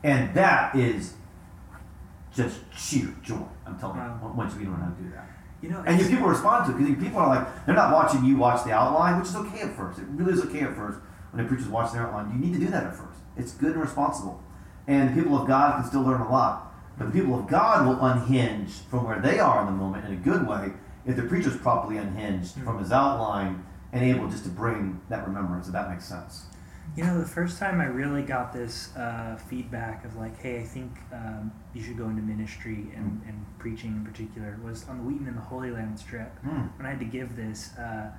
[0.04, 1.14] and that is
[2.34, 3.44] just sheer joy.
[3.66, 4.20] I'm telling Wow.
[4.24, 5.28] you, once you learn how to do that.
[5.62, 8.26] You know, And your people respond to it because people are like, they're not watching
[8.26, 10.00] you watch the outline, which is okay at first.
[10.00, 10.98] It really is okay at first
[11.32, 12.32] when a preacher's watching the outline.
[12.32, 13.20] You need to do that at first.
[13.38, 14.42] It's good and responsible.
[14.88, 16.74] And the people of God can still learn a lot.
[16.98, 20.14] But the people of God will unhinge from where they are in the moment in
[20.14, 20.72] a good way
[21.06, 22.64] if the preacher's properly unhinged Mm.
[22.66, 26.46] from his outline and able just to bring that remembrance, if that makes sense.
[26.96, 30.64] You know, the first time I really got this uh, feedback of like, hey, I
[30.64, 35.04] think um, you should go into ministry and, and preaching in particular was on the
[35.04, 36.64] Wheaton and the Holy Land strip Hmm.
[36.78, 38.12] when I had to give this uh,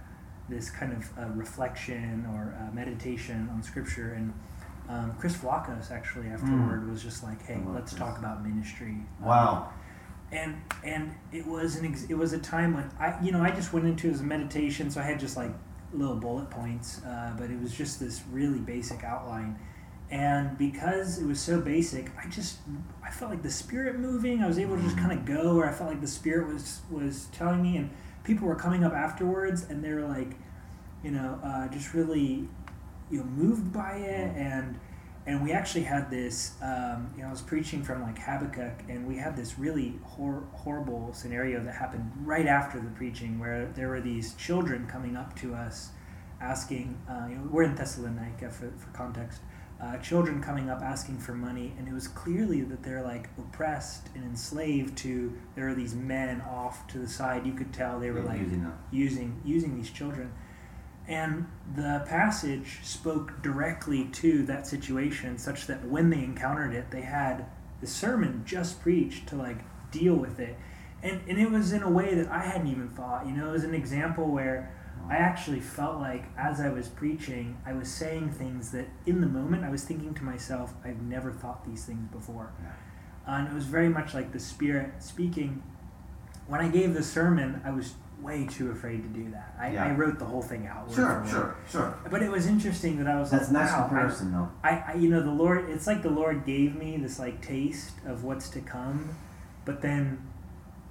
[0.48, 4.32] this kind of uh, reflection or uh, meditation on scripture and.
[4.88, 8.00] Um, Chris Flacos actually afterward was just like, "Hey, let's Chris.
[8.00, 9.68] talk about ministry." Wow.
[10.32, 13.50] And and it was an ex- it was a time when I you know I
[13.50, 15.52] just went into it as a meditation, so I had just like
[15.92, 19.58] little bullet points, uh, but it was just this really basic outline.
[20.10, 22.58] And because it was so basic, I just
[23.04, 24.42] I felt like the spirit moving.
[24.42, 26.80] I was able to just kind of go, or I felt like the spirit was
[26.90, 27.76] was telling me.
[27.76, 27.90] And
[28.24, 30.36] people were coming up afterwards, and they were like,
[31.02, 32.48] you know, uh, just really,
[33.10, 34.36] you know, moved by it.
[34.36, 34.78] And
[35.26, 36.52] and we actually had this.
[36.62, 40.44] Um, you know, I was preaching from like Habakkuk, and we had this really hor-
[40.52, 45.36] horrible scenario that happened right after the preaching, where there were these children coming up
[45.36, 45.90] to us,
[46.40, 46.98] asking.
[47.08, 49.40] Uh, you know, we're in Thessalonica for for context.
[49.80, 54.08] Uh, children coming up asking for money, and it was clearly that they're like oppressed
[54.14, 55.32] and enslaved to.
[55.56, 57.46] There are these men off to the side.
[57.46, 60.32] You could tell they were Yeah, like using using using these children
[61.08, 67.00] and the passage spoke directly to that situation such that when they encountered it they
[67.00, 67.46] had
[67.80, 69.58] the sermon just preached to like
[69.90, 70.56] deal with it.
[71.02, 73.26] And and it was in a way that I hadn't even thought.
[73.26, 74.74] You know it was an example where
[75.10, 79.26] I actually felt like as I was preaching I was saying things that in the
[79.26, 82.52] moment I was thinking to myself I've never thought these things before.
[83.26, 85.62] Uh, and it was very much like the spirit speaking.
[86.46, 89.86] When I gave the sermon I was way too afraid to do that I, Yeah.
[89.86, 91.94] I wrote the whole thing out Sure, for sure, sure.
[92.10, 94.48] but it was interesting that I was That's like nice wow I- comparison, though.
[94.62, 97.94] I, I, you know, the Lord, it's like the Lord gave me this like taste
[98.06, 99.10] of what's to come,
[99.64, 100.28] but then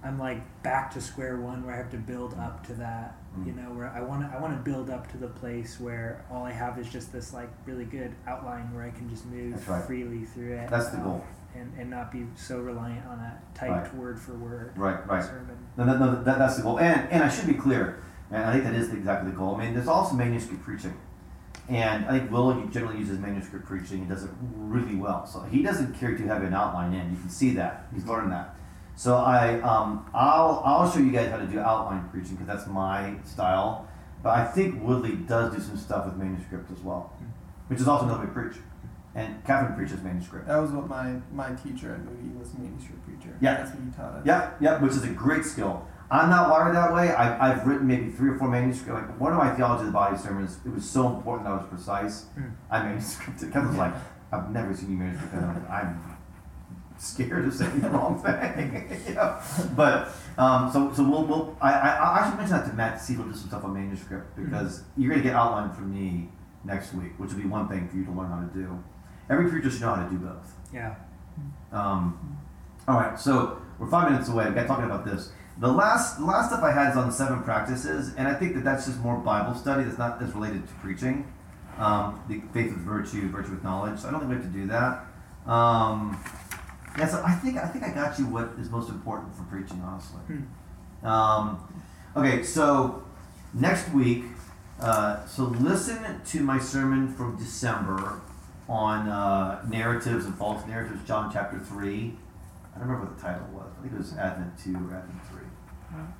[0.03, 3.15] I'm like back to square one where I have to build up to that,
[3.45, 3.57] you Mm.
[3.63, 6.43] know, where I want to, I want to build up to the place where all
[6.43, 9.83] I have is just this like really good outline where I can just move right.
[9.85, 10.69] freely through it.
[10.69, 11.23] That's the goal.
[11.53, 15.21] And, and not be so reliant on a typed word for word Right, right.
[15.23, 15.57] sermon.
[15.75, 16.79] No, no, no, that, that's the goal.
[16.79, 19.55] And, and I should be clear, and I think that is exactly the goal.
[19.55, 20.97] I mean, there's also manuscript preaching.
[21.67, 23.99] And I think Will generally uses manuscript preaching.
[23.99, 25.25] He does it really well.
[25.25, 27.11] So he doesn't carry too heavy an outline in.
[27.11, 27.87] You can see that.
[27.93, 28.55] He's learned that.
[28.95, 32.67] So I, um, I'll, I'll show you guys how to do outline preaching because that's
[32.67, 33.87] my style.
[34.23, 37.13] But I think Woodley does do some stuff with manuscript as well,
[37.67, 38.57] which is also another way to preach.
[39.13, 40.47] And Catherine preaches manuscript.
[40.47, 43.35] That was what my, my teacher at Moody was manuscript preacher.
[43.41, 43.55] Yeah.
[43.55, 44.25] That's what he taught us.
[44.25, 45.85] Yeah, yeah, which is a great skill.
[46.09, 47.13] I'm not wired that way.
[47.13, 49.01] I, I've written maybe three or four manuscripts.
[49.01, 51.57] Like one of my theology of the body sermons, it was so important that I
[51.57, 52.25] was precise.
[52.37, 52.51] Mm.
[52.69, 53.51] I manuscripted.
[53.51, 53.93] Kevin was like,
[54.31, 55.43] I've never seen you manuscript that.
[55.43, 56.17] I'm, I'm
[56.97, 59.01] scared of saying the wrong thing.
[59.07, 59.37] you know?
[59.75, 63.03] But um, so so we'll, we'll I, I I should mention that to Matt to
[63.03, 66.29] see if he'll do some stuff on manuscript because you're gonna get outlined from me
[66.63, 68.83] next week, which will be one thing for you to learn how to do.
[69.31, 70.53] Every preacher should know how to do both.
[70.73, 70.95] Yeah.
[71.71, 72.37] Um,
[72.87, 74.47] all right, so we're five minutes away.
[74.49, 75.31] We got talking about this.
[75.59, 78.55] The last the last stuff I had is on the seven practices, and I think
[78.55, 79.83] that that's just more Bible study.
[79.83, 81.31] That's not as related to preaching.
[81.77, 83.99] Um, the faith with virtue, virtue with knowledge.
[83.99, 85.05] So I don't think we have to do that.
[85.49, 86.21] Um,
[86.97, 89.81] yeah, so I think I think I got you what is most important for preaching,
[89.81, 90.19] honestly.
[90.27, 91.07] Hmm.
[91.07, 91.83] Um,
[92.17, 93.03] okay, so
[93.53, 94.25] next week,
[94.81, 98.21] uh, so listen to my sermon from December
[98.71, 102.13] on uh, narratives and false narratives, John chapter 3.
[102.73, 103.69] I don't remember what the title was.
[103.77, 105.41] I think it was Advent 2 or Advent 3.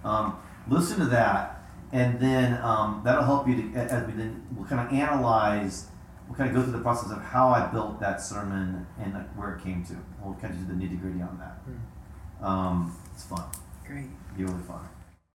[0.04, 0.38] Um,
[0.68, 4.86] listen to that, and then um, that'll help you to, as we then, we'll kind
[4.86, 5.88] of analyze,
[6.28, 9.34] we'll kind of go through the process of how I built that sermon and like,
[9.38, 9.96] where it came to.
[10.22, 11.62] We'll kind of do the nitty gritty on that.
[11.64, 12.46] Hmm.
[12.46, 13.44] Um, it's fun.
[13.88, 14.10] Great.
[14.36, 14.90] Be really fun.